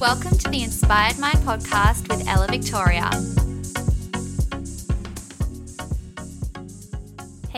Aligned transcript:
Welcome 0.00 0.38
to 0.38 0.48
the 0.48 0.62
Inspired 0.62 1.18
Mind 1.18 1.38
podcast 1.38 2.08
with 2.08 2.24
Ella 2.28 2.46
Victoria. 2.48 3.10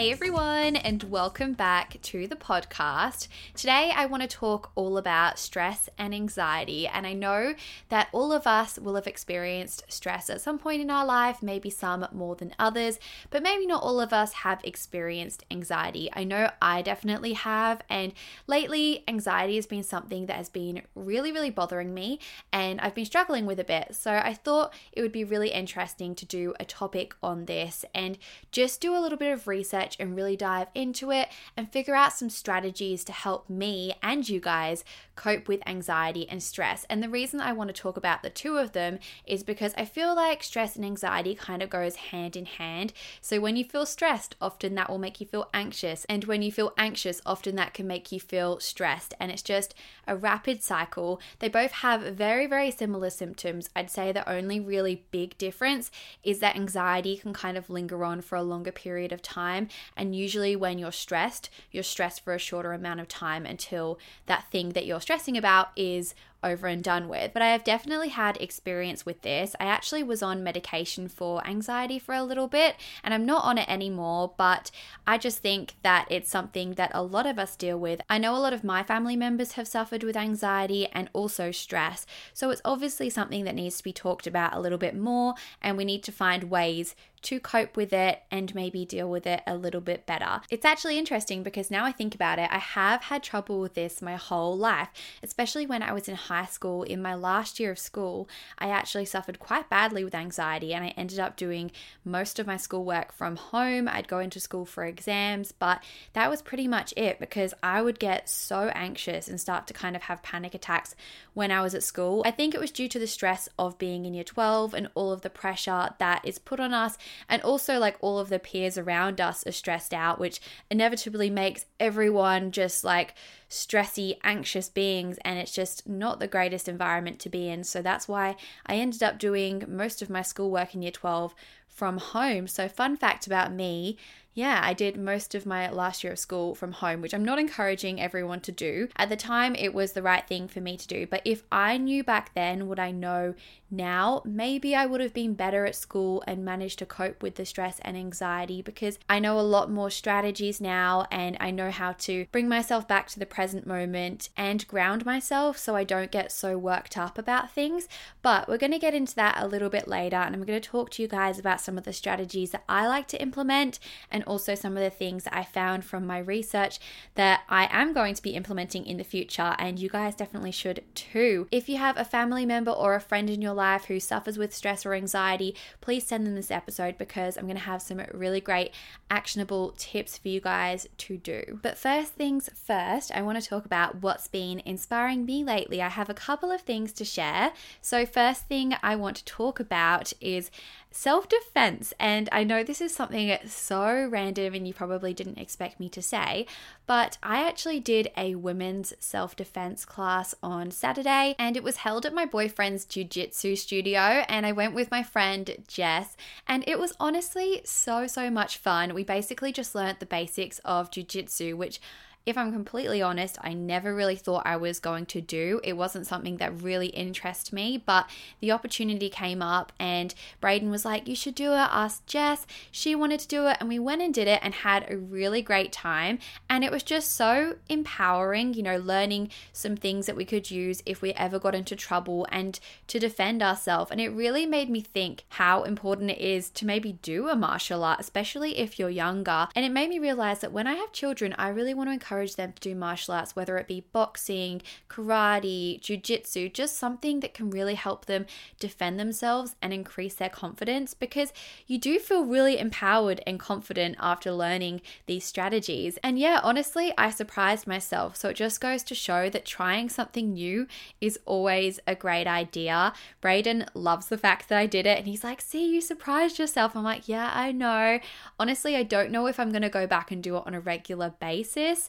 Hey 0.00 0.12
everyone, 0.12 0.76
and 0.76 1.02
welcome 1.02 1.52
back 1.52 2.00
to 2.00 2.26
the 2.26 2.34
podcast. 2.34 3.28
Today, 3.54 3.92
I 3.94 4.06
want 4.06 4.22
to 4.22 4.26
talk 4.26 4.72
all 4.74 4.96
about 4.96 5.38
stress 5.38 5.90
and 5.98 6.14
anxiety. 6.14 6.88
And 6.88 7.06
I 7.06 7.12
know 7.12 7.54
that 7.90 8.08
all 8.10 8.32
of 8.32 8.46
us 8.46 8.78
will 8.78 8.94
have 8.94 9.06
experienced 9.06 9.84
stress 9.88 10.30
at 10.30 10.40
some 10.40 10.58
point 10.58 10.80
in 10.80 10.90
our 10.90 11.04
life, 11.04 11.42
maybe 11.42 11.68
some 11.68 12.06
more 12.12 12.34
than 12.34 12.54
others, 12.58 12.98
but 13.28 13.42
maybe 13.42 13.66
not 13.66 13.82
all 13.82 14.00
of 14.00 14.14
us 14.14 14.32
have 14.32 14.64
experienced 14.64 15.44
anxiety. 15.50 16.08
I 16.14 16.24
know 16.24 16.50
I 16.62 16.80
definitely 16.80 17.34
have, 17.34 17.82
and 17.90 18.14
lately, 18.46 19.04
anxiety 19.06 19.56
has 19.56 19.66
been 19.66 19.82
something 19.82 20.24
that 20.24 20.36
has 20.36 20.48
been 20.48 20.80
really, 20.94 21.30
really 21.30 21.50
bothering 21.50 21.92
me, 21.92 22.20
and 22.54 22.80
I've 22.80 22.94
been 22.94 23.04
struggling 23.04 23.44
with 23.44 23.60
a 23.60 23.64
bit. 23.64 23.94
So 23.96 24.12
I 24.12 24.32
thought 24.32 24.72
it 24.92 25.02
would 25.02 25.12
be 25.12 25.24
really 25.24 25.50
interesting 25.50 26.14
to 26.14 26.24
do 26.24 26.54
a 26.58 26.64
topic 26.64 27.14
on 27.22 27.44
this 27.44 27.84
and 27.94 28.16
just 28.50 28.80
do 28.80 28.96
a 28.96 29.00
little 29.00 29.18
bit 29.18 29.34
of 29.34 29.46
research 29.46 29.89
and 29.98 30.14
really 30.14 30.36
dive 30.36 30.68
into 30.74 31.10
it 31.10 31.28
and 31.56 31.70
figure 31.70 31.94
out 31.94 32.12
some 32.12 32.30
strategies 32.30 33.04
to 33.04 33.12
help 33.12 33.48
me 33.48 33.94
and 34.02 34.28
you 34.28 34.40
guys 34.40 34.84
cope 35.16 35.48
with 35.48 35.66
anxiety 35.66 36.26
and 36.28 36.42
stress. 36.42 36.86
And 36.88 37.02
the 37.02 37.08
reason 37.08 37.40
I 37.40 37.52
want 37.52 37.68
to 37.68 37.74
talk 37.74 37.96
about 37.96 38.22
the 38.22 38.30
two 38.30 38.56
of 38.56 38.72
them 38.72 38.98
is 39.26 39.42
because 39.42 39.74
I 39.76 39.84
feel 39.84 40.14
like 40.14 40.42
stress 40.42 40.76
and 40.76 40.84
anxiety 40.84 41.34
kind 41.34 41.62
of 41.62 41.68
goes 41.68 41.96
hand 41.96 42.36
in 42.36 42.46
hand. 42.46 42.92
So 43.20 43.40
when 43.40 43.56
you 43.56 43.64
feel 43.64 43.84
stressed, 43.84 44.36
often 44.40 44.74
that 44.76 44.88
will 44.88 44.98
make 44.98 45.20
you 45.20 45.26
feel 45.26 45.50
anxious. 45.52 46.06
And 46.06 46.24
when 46.24 46.40
you 46.40 46.50
feel 46.50 46.72
anxious, 46.78 47.20
often 47.26 47.56
that 47.56 47.74
can 47.74 47.86
make 47.86 48.10
you 48.12 48.18
feel 48.18 48.60
stressed. 48.60 49.14
And 49.20 49.30
it's 49.30 49.42
just 49.42 49.74
a 50.06 50.16
rapid 50.16 50.62
cycle. 50.62 51.20
They 51.38 51.48
both 51.48 51.72
have 51.72 52.00
very, 52.00 52.46
very 52.46 52.70
similar 52.70 53.10
symptoms. 53.10 53.68
I'd 53.76 53.90
say 53.90 54.12
the 54.12 54.28
only 54.28 54.58
really 54.58 55.04
big 55.10 55.36
difference 55.36 55.90
is 56.22 56.38
that 56.40 56.56
anxiety 56.56 57.16
can 57.16 57.32
kind 57.32 57.58
of 57.58 57.68
linger 57.70 58.04
on 58.04 58.20
for 58.20 58.36
a 58.36 58.42
longer 58.42 58.72
period 58.72 59.12
of 59.12 59.22
time 59.22 59.68
and 59.96 60.14
usually, 60.14 60.56
when 60.56 60.78
you're 60.78 60.92
stressed, 60.92 61.50
you're 61.70 61.82
stressed 61.82 62.24
for 62.24 62.34
a 62.34 62.38
shorter 62.38 62.72
amount 62.72 63.00
of 63.00 63.08
time 63.08 63.46
until 63.46 63.98
that 64.26 64.50
thing 64.50 64.70
that 64.70 64.86
you're 64.86 65.00
stressing 65.00 65.36
about 65.36 65.70
is 65.76 66.14
over 66.42 66.66
and 66.66 66.82
done 66.82 67.08
with. 67.08 67.32
But 67.32 67.42
I 67.42 67.48
have 67.48 67.64
definitely 67.64 68.08
had 68.08 68.40
experience 68.40 69.04
with 69.04 69.22
this. 69.22 69.54
I 69.60 69.64
actually 69.64 70.02
was 70.02 70.22
on 70.22 70.42
medication 70.42 71.08
for 71.08 71.46
anxiety 71.46 71.98
for 71.98 72.14
a 72.14 72.22
little 72.22 72.48
bit, 72.48 72.76
and 73.04 73.12
I'm 73.12 73.26
not 73.26 73.44
on 73.44 73.58
it 73.58 73.68
anymore, 73.68 74.32
but 74.36 74.70
I 75.06 75.18
just 75.18 75.38
think 75.38 75.74
that 75.82 76.06
it's 76.10 76.30
something 76.30 76.74
that 76.74 76.90
a 76.94 77.02
lot 77.02 77.26
of 77.26 77.38
us 77.38 77.56
deal 77.56 77.78
with. 77.78 78.00
I 78.08 78.18
know 78.18 78.34
a 78.34 78.38
lot 78.38 78.52
of 78.52 78.64
my 78.64 78.82
family 78.82 79.16
members 79.16 79.52
have 79.52 79.68
suffered 79.68 80.02
with 80.02 80.16
anxiety 80.16 80.88
and 80.92 81.10
also 81.12 81.50
stress, 81.50 82.06
so 82.32 82.50
it's 82.50 82.62
obviously 82.64 83.10
something 83.10 83.44
that 83.44 83.54
needs 83.54 83.76
to 83.78 83.84
be 83.84 83.92
talked 83.92 84.26
about 84.26 84.54
a 84.54 84.60
little 84.60 84.78
bit 84.78 84.96
more, 84.96 85.34
and 85.60 85.76
we 85.76 85.84
need 85.84 86.02
to 86.04 86.12
find 86.12 86.44
ways 86.44 86.94
to 87.22 87.40
cope 87.40 87.76
with 87.76 87.92
it 87.92 88.22
and 88.30 88.54
maybe 88.54 88.84
deal 88.84 89.10
with 89.10 89.26
it 89.26 89.42
a 89.46 89.56
little 89.56 89.80
bit 89.80 90.06
better. 90.06 90.40
It's 90.50 90.64
actually 90.64 90.98
interesting 90.98 91.42
because 91.42 91.70
now 91.70 91.84
I 91.84 91.92
think 91.92 92.14
about 92.14 92.38
it, 92.38 92.48
I 92.50 92.58
have 92.58 93.02
had 93.02 93.22
trouble 93.22 93.60
with 93.60 93.74
this 93.74 94.00
my 94.00 94.16
whole 94.16 94.56
life, 94.56 94.88
especially 95.22 95.66
when 95.66 95.82
I 95.82 95.92
was 95.92 96.08
in 96.08 96.14
high 96.14 96.46
school. 96.46 96.82
In 96.82 97.02
my 97.02 97.14
last 97.14 97.60
year 97.60 97.70
of 97.70 97.78
school, 97.78 98.28
I 98.58 98.68
actually 98.68 99.04
suffered 99.04 99.38
quite 99.38 99.68
badly 99.68 100.04
with 100.04 100.14
anxiety 100.14 100.72
and 100.72 100.84
I 100.84 100.94
ended 100.96 101.18
up 101.18 101.36
doing 101.36 101.70
most 102.04 102.38
of 102.38 102.46
my 102.46 102.56
schoolwork 102.56 103.12
from 103.12 103.36
home. 103.36 103.88
I'd 103.88 104.08
go 104.08 104.18
into 104.18 104.40
school 104.40 104.64
for 104.64 104.84
exams, 104.84 105.52
but 105.52 105.82
that 106.14 106.30
was 106.30 106.42
pretty 106.42 106.68
much 106.68 106.94
it 106.96 107.18
because 107.18 107.54
I 107.62 107.82
would 107.82 107.98
get 107.98 108.28
so 108.28 108.70
anxious 108.74 109.28
and 109.28 109.40
start 109.40 109.66
to 109.66 109.74
kind 109.74 109.96
of 109.96 110.02
have 110.02 110.22
panic 110.22 110.54
attacks 110.54 110.94
when 111.34 111.50
I 111.50 111.62
was 111.62 111.74
at 111.74 111.82
school. 111.82 112.22
I 112.24 112.30
think 112.30 112.54
it 112.54 112.60
was 112.60 112.70
due 112.70 112.88
to 112.88 112.98
the 112.98 113.06
stress 113.06 113.48
of 113.58 113.78
being 113.78 114.04
in 114.04 114.14
year 114.14 114.24
12 114.24 114.74
and 114.74 114.88
all 114.94 115.12
of 115.12 115.22
the 115.22 115.30
pressure 115.30 115.90
that 115.98 116.24
is 116.24 116.38
put 116.38 116.60
on 116.60 116.72
us 116.72 116.96
and 117.28 117.42
also, 117.42 117.78
like, 117.78 117.96
all 118.00 118.18
of 118.18 118.28
the 118.28 118.38
peers 118.38 118.76
around 118.76 119.20
us 119.20 119.46
are 119.46 119.52
stressed 119.52 119.94
out, 119.94 120.18
which 120.18 120.40
inevitably 120.70 121.30
makes 121.30 121.66
everyone 121.78 122.50
just 122.50 122.84
like 122.84 123.14
stressy, 123.48 124.18
anxious 124.22 124.68
beings. 124.68 125.18
And 125.24 125.38
it's 125.38 125.52
just 125.52 125.88
not 125.88 126.20
the 126.20 126.26
greatest 126.26 126.68
environment 126.68 127.18
to 127.20 127.28
be 127.28 127.48
in. 127.48 127.64
So 127.64 127.82
that's 127.82 128.08
why 128.08 128.36
I 128.66 128.76
ended 128.76 129.02
up 129.02 129.18
doing 129.18 129.64
most 129.66 130.02
of 130.02 130.10
my 130.10 130.22
schoolwork 130.22 130.74
in 130.74 130.82
year 130.82 130.92
12 130.92 131.34
from 131.68 131.98
home. 131.98 132.46
So, 132.46 132.68
fun 132.68 132.96
fact 132.96 133.26
about 133.26 133.52
me 133.52 133.96
yeah, 134.40 134.62
I 134.64 134.72
did 134.72 134.96
most 134.96 135.34
of 135.34 135.44
my 135.44 135.70
last 135.70 136.02
year 136.02 136.14
of 136.14 136.18
school 136.18 136.54
from 136.54 136.72
home, 136.72 137.02
which 137.02 137.12
I'm 137.12 137.26
not 137.26 137.38
encouraging 137.38 138.00
everyone 138.00 138.40
to 138.40 138.50
do. 138.50 138.88
At 138.96 139.10
the 139.10 139.16
time, 139.16 139.54
it 139.54 139.74
was 139.74 139.92
the 139.92 140.00
right 140.00 140.26
thing 140.26 140.48
for 140.48 140.62
me 140.62 140.78
to 140.78 140.88
do. 140.88 141.06
But 141.06 141.20
if 141.26 141.42
I 141.52 141.76
knew 141.76 142.02
back 142.02 142.32
then 142.34 142.66
what 142.66 142.78
I 142.78 142.90
know 142.90 143.34
now, 143.70 144.22
maybe 144.24 144.74
I 144.74 144.86
would 144.86 145.02
have 145.02 145.12
been 145.12 145.34
better 145.34 145.66
at 145.66 145.76
school 145.76 146.24
and 146.26 146.42
managed 146.42 146.78
to 146.78 146.86
cope 146.86 147.22
with 147.22 147.34
the 147.34 147.44
stress 147.44 147.80
and 147.82 147.98
anxiety 147.98 148.62
because 148.62 148.98
I 149.10 149.18
know 149.18 149.38
a 149.38 149.42
lot 149.42 149.70
more 149.70 149.90
strategies 149.90 150.58
now 150.58 151.06
and 151.10 151.36
I 151.38 151.50
know 151.50 151.70
how 151.70 151.92
to 151.92 152.24
bring 152.32 152.48
myself 152.48 152.88
back 152.88 153.08
to 153.08 153.18
the 153.18 153.26
present 153.26 153.66
moment 153.66 154.30
and 154.38 154.66
ground 154.66 155.04
myself 155.04 155.58
so 155.58 155.76
I 155.76 155.84
don't 155.84 156.10
get 156.10 156.32
so 156.32 156.56
worked 156.56 156.96
up 156.96 157.18
about 157.18 157.52
things. 157.52 157.88
But 158.22 158.48
we're 158.48 158.56
going 158.56 158.72
to 158.72 158.78
get 158.78 158.94
into 158.94 159.14
that 159.16 159.36
a 159.38 159.46
little 159.46 159.68
bit 159.68 159.86
later 159.86 160.16
and 160.16 160.34
I'm 160.34 160.44
going 160.44 160.60
to 160.60 160.68
talk 160.68 160.88
to 160.92 161.02
you 161.02 161.08
guys 161.08 161.38
about 161.38 161.60
some 161.60 161.76
of 161.76 161.84
the 161.84 161.92
strategies 161.92 162.52
that 162.52 162.64
I 162.70 162.86
like 162.86 163.06
to 163.08 163.20
implement 163.20 163.78
and 164.10 164.24
also 164.30 164.54
some 164.54 164.76
of 164.76 164.82
the 164.82 164.90
things 164.90 165.26
I 165.32 165.42
found 165.42 165.84
from 165.84 166.06
my 166.06 166.18
research 166.18 166.78
that 167.16 167.40
I 167.48 167.68
am 167.72 167.92
going 167.92 168.14
to 168.14 168.22
be 168.22 168.30
implementing 168.30 168.86
in 168.86 168.96
the 168.96 169.04
future, 169.04 169.56
and 169.58 169.78
you 169.78 169.88
guys 169.88 170.14
definitely 170.14 170.52
should 170.52 170.84
too. 170.94 171.48
If 171.50 171.68
you 171.68 171.78
have 171.78 171.96
a 171.96 172.04
family 172.04 172.46
member 172.46 172.70
or 172.70 172.94
a 172.94 173.00
friend 173.00 173.28
in 173.28 173.42
your 173.42 173.54
life 173.54 173.86
who 173.86 173.98
suffers 173.98 174.38
with 174.38 174.54
stress 174.54 174.86
or 174.86 174.94
anxiety, 174.94 175.56
please 175.80 176.06
send 176.06 176.26
them 176.26 176.36
this 176.36 176.52
episode 176.52 176.96
because 176.96 177.36
I'm 177.36 177.46
going 177.46 177.56
to 177.56 177.62
have 177.62 177.82
some 177.82 178.00
really 178.14 178.40
great 178.40 178.72
actionable 179.10 179.74
tips 179.76 180.16
for 180.16 180.28
you 180.28 180.40
guys 180.40 180.86
to 180.98 181.16
do. 181.16 181.58
But 181.60 181.76
first 181.76 182.12
things 182.12 182.48
first, 182.54 183.10
I 183.12 183.22
want 183.22 183.42
to 183.42 183.48
talk 183.48 183.64
about 183.64 183.96
what's 183.96 184.28
been 184.28 184.62
inspiring 184.64 185.24
me 185.24 185.42
lately. 185.42 185.82
I 185.82 185.88
have 185.88 186.08
a 186.08 186.14
couple 186.14 186.52
of 186.52 186.60
things 186.60 186.92
to 186.92 187.04
share. 187.04 187.52
So, 187.80 188.06
first 188.06 188.46
thing 188.46 188.76
I 188.82 188.94
want 188.94 189.16
to 189.16 189.24
talk 189.24 189.58
about 189.58 190.12
is 190.20 190.50
self 190.90 191.28
defense. 191.28 191.92
And 191.98 192.28
I 192.32 192.44
know 192.44 192.62
this 192.62 192.80
is 192.80 192.94
something 192.94 193.36
so 193.46 194.08
random 194.10 194.54
and 194.54 194.66
you 194.66 194.74
probably 194.74 195.14
didn't 195.14 195.38
expect 195.38 195.80
me 195.80 195.88
to 195.90 196.02
say, 196.02 196.46
but 196.86 197.18
I 197.22 197.46
actually 197.46 197.80
did 197.80 198.10
a 198.16 198.34
women's 198.34 198.92
self 198.98 199.36
defense 199.36 199.84
class 199.84 200.34
on 200.42 200.70
Saturday 200.70 201.34
and 201.38 201.56
it 201.56 201.62
was 201.62 201.78
held 201.78 202.06
at 202.06 202.14
my 202.14 202.26
boyfriend's 202.26 202.84
jiu 202.84 203.04
jitsu 203.04 203.56
studio. 203.56 204.00
And 204.00 204.44
I 204.44 204.52
went 204.52 204.74
with 204.74 204.90
my 204.90 205.02
friend 205.02 205.64
Jess, 205.66 206.16
and 206.46 206.64
it 206.66 206.78
was 206.78 206.94
honestly 206.98 207.60
so, 207.64 208.06
so 208.06 208.30
much 208.30 208.58
fun. 208.58 208.94
We 208.94 209.04
basically 209.04 209.52
just 209.52 209.74
learnt 209.74 210.00
the 210.00 210.06
basics 210.06 210.60
of 210.64 210.90
jiu 210.90 211.04
jitsu, 211.04 211.56
which 211.56 211.80
if 212.26 212.36
I'm 212.36 212.52
completely 212.52 213.00
honest, 213.00 213.38
I 213.40 213.54
never 213.54 213.94
really 213.94 214.16
thought 214.16 214.42
I 214.44 214.56
was 214.56 214.78
going 214.78 215.06
to 215.06 215.20
do. 215.22 215.60
It 215.64 215.72
wasn't 215.72 216.06
something 216.06 216.36
that 216.36 216.62
really 216.62 216.88
interested 216.88 217.52
me, 217.54 217.82
but 217.84 218.08
the 218.40 218.52
opportunity 218.52 219.08
came 219.08 219.40
up 219.40 219.72
and 219.80 220.14
Braden 220.40 220.70
was 220.70 220.84
like, 220.84 221.08
You 221.08 221.16
should 221.16 221.34
do 221.34 221.52
it. 221.52 221.56
Ask 221.56 222.04
Jess. 222.06 222.46
She 222.70 222.94
wanted 222.94 223.20
to 223.20 223.28
do 223.28 223.46
it, 223.46 223.56
and 223.58 223.68
we 223.68 223.78
went 223.78 224.02
and 224.02 224.12
did 224.12 224.28
it 224.28 224.40
and 224.42 224.52
had 224.52 224.90
a 224.90 224.98
really 224.98 225.40
great 225.40 225.72
time. 225.72 226.18
And 226.48 226.62
it 226.62 226.70
was 226.70 226.82
just 226.82 227.12
so 227.12 227.56
empowering, 227.68 228.52
you 228.52 228.62
know, 228.62 228.76
learning 228.76 229.30
some 229.52 229.76
things 229.76 230.06
that 230.06 230.16
we 230.16 230.26
could 230.26 230.50
use 230.50 230.82
if 230.84 231.00
we 231.00 231.12
ever 231.14 231.38
got 231.38 231.54
into 231.54 231.74
trouble 231.74 232.26
and 232.30 232.60
to 232.88 232.98
defend 232.98 233.42
ourselves. 233.42 233.90
And 233.90 234.00
it 234.00 234.10
really 234.10 234.44
made 234.44 234.68
me 234.68 234.82
think 234.82 235.24
how 235.30 235.62
important 235.62 236.10
it 236.10 236.20
is 236.20 236.50
to 236.50 236.66
maybe 236.66 236.92
do 237.00 237.28
a 237.28 237.36
martial 237.36 237.82
art, 237.82 238.00
especially 238.00 238.58
if 238.58 238.78
you're 238.78 238.90
younger. 238.90 239.48
And 239.56 239.64
it 239.64 239.72
made 239.72 239.88
me 239.88 239.98
realize 239.98 240.40
that 240.40 240.52
when 240.52 240.66
I 240.66 240.74
have 240.74 240.92
children, 240.92 241.34
I 241.38 241.48
really 241.48 241.72
want 241.72 241.88
to 241.88 241.94
encourage 241.94 242.09
encourage 242.10 242.34
them 242.34 242.52
to 242.52 242.60
do 242.60 242.74
martial 242.74 243.14
arts, 243.14 243.36
whether 243.36 243.56
it 243.56 243.68
be 243.68 243.84
boxing, 243.92 244.60
karate, 244.88 245.80
jujitsu, 245.80 246.52
just 246.52 246.76
something 246.76 247.20
that 247.20 247.32
can 247.32 247.50
really 247.50 247.76
help 247.76 248.06
them 248.06 248.26
defend 248.58 248.98
themselves 248.98 249.54
and 249.62 249.72
increase 249.72 250.14
their 250.14 250.28
confidence 250.28 250.92
because 250.92 251.32
you 251.68 251.78
do 251.78 252.00
feel 252.00 252.24
really 252.24 252.58
empowered 252.58 253.22
and 253.28 253.38
confident 253.38 253.94
after 254.00 254.32
learning 254.32 254.80
these 255.06 255.24
strategies. 255.24 255.98
And 256.02 256.18
yeah, 256.18 256.40
honestly, 256.42 256.92
I 256.98 257.10
surprised 257.10 257.68
myself. 257.68 258.16
So 258.16 258.30
it 258.30 258.36
just 258.36 258.60
goes 258.60 258.82
to 258.84 258.94
show 258.96 259.30
that 259.30 259.44
trying 259.44 259.88
something 259.88 260.32
new 260.32 260.66
is 261.00 261.16
always 261.26 261.78
a 261.86 261.94
great 261.94 262.26
idea. 262.26 262.92
Braden 263.20 263.66
loves 263.72 264.06
the 264.06 264.18
fact 264.18 264.48
that 264.48 264.58
I 264.58 264.66
did 264.66 264.84
it 264.84 264.98
and 264.98 265.06
he's 265.06 265.22
like, 265.22 265.40
See, 265.40 265.72
you 265.72 265.80
surprised 265.80 266.40
yourself. 266.40 266.74
I'm 266.74 266.82
like, 266.82 267.06
Yeah, 267.06 267.30
I 267.32 267.52
know. 267.52 268.00
Honestly, 268.40 268.74
I 268.74 268.82
don't 268.82 269.12
know 269.12 269.28
if 269.28 269.38
I'm 269.38 269.50
going 269.50 269.62
to 269.62 269.68
go 269.68 269.86
back 269.86 270.10
and 270.10 270.20
do 270.20 270.36
it 270.36 270.42
on 270.44 270.54
a 270.54 270.60
regular 270.60 271.14
basis, 271.20 271.88